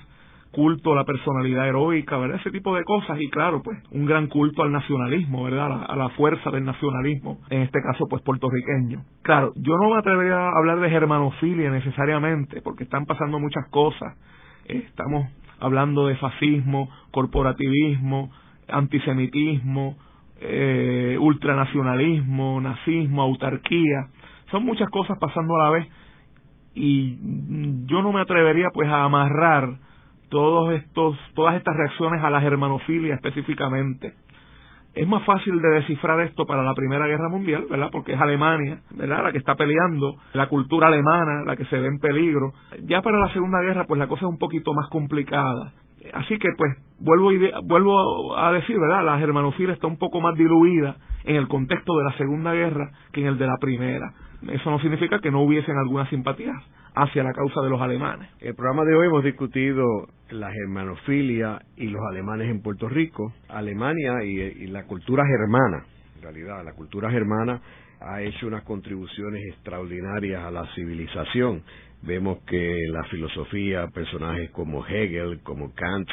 [0.51, 2.39] culto a la personalidad heroica, ¿verdad?
[2.41, 5.85] Ese tipo de cosas y claro, pues un gran culto al nacionalismo, ¿verdad?
[5.89, 9.05] A la, fuerza del nacionalismo, en este caso pues puertorriqueño.
[9.23, 14.17] Claro, yo no me atrevería a hablar de germanofilia necesariamente, porque están pasando muchas cosas.
[14.67, 15.29] estamos
[15.61, 18.31] hablando de fascismo, corporativismo,
[18.69, 19.97] antisemitismo,
[20.41, 24.09] eh, ultranacionalismo, nazismo, autarquía.
[24.51, 25.89] Son muchas cosas pasando a la vez
[26.75, 27.19] y
[27.87, 29.79] yo no me atrevería pues a amarrar
[30.31, 34.15] todos estos todas estas reacciones a la germanofilia específicamente
[34.95, 37.91] es más fácil de descifrar esto para la Primera Guerra Mundial, ¿verdad?
[37.93, 39.23] Porque es Alemania, ¿verdad?
[39.23, 42.53] La que está peleando, la cultura alemana, la que se ve en peligro.
[42.85, 45.73] Ya para la Segunda Guerra, pues la cosa es un poquito más complicada.
[46.15, 47.31] Así que, pues, vuelvo,
[47.65, 49.05] vuelvo a decir, ¿verdad?
[49.05, 53.21] La germanofilia está un poco más diluida en el contexto de la Segunda Guerra que
[53.21, 54.13] en el de la Primera.
[54.49, 56.57] Eso no significa que no hubiesen algunas simpatías
[56.95, 58.29] hacia la causa de los alemanes.
[58.41, 59.85] El programa de hoy hemos discutido
[60.31, 65.85] la germanofilia y los alemanes en Puerto Rico, Alemania y, la cultura germana.
[66.17, 67.61] En realidad, la cultura germana
[68.01, 71.63] ha hecho unas contribuciones extraordinarias a la civilización.
[72.03, 76.09] Vemos que la filosofía, personajes como Hegel, como Kant,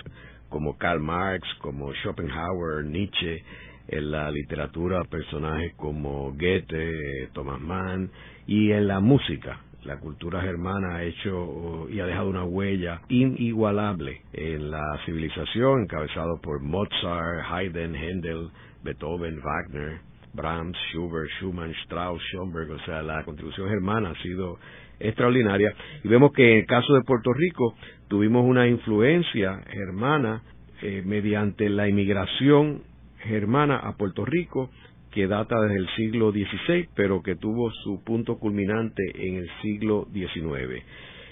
[0.49, 3.43] como Karl Marx, como Schopenhauer, Nietzsche,
[3.89, 8.09] en la literatura personajes como Goethe, Thomas Mann
[8.45, 14.21] y en la música la cultura germana ha hecho y ha dejado una huella inigualable
[14.33, 18.49] en la civilización, encabezado por Mozart, Haydn, Händel,
[18.83, 20.01] Beethoven, Wagner,
[20.33, 24.57] Brahms, Schubert, Schumann, Strauss, Schoenberg, o sea, la contribución germana ha sido
[24.99, 25.73] extraordinaria.
[26.03, 27.75] Y vemos que en el caso de Puerto Rico
[28.07, 30.43] tuvimos una influencia germana
[30.81, 32.83] eh, mediante la inmigración
[33.19, 34.69] germana a Puerto Rico
[35.11, 40.07] que data desde el siglo XVI, pero que tuvo su punto culminante en el siglo
[40.13, 40.83] XIX.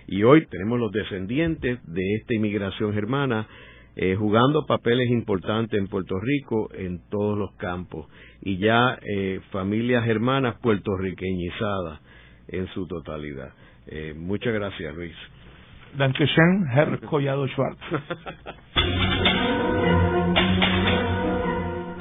[0.08, 3.48] Y hoy tenemos los descendientes de esta inmigración germana
[3.98, 8.08] eh, jugando papeles importantes en Puerto Rico en todos los campos
[8.42, 12.02] y ya eh, familias germanas puertorriqueñizadas
[12.50, 13.54] en su totalidad.
[13.88, 15.16] Eh, muchas gracias, Luis.
[15.98, 17.80] Dankeschön, Herr Collado Schwartz.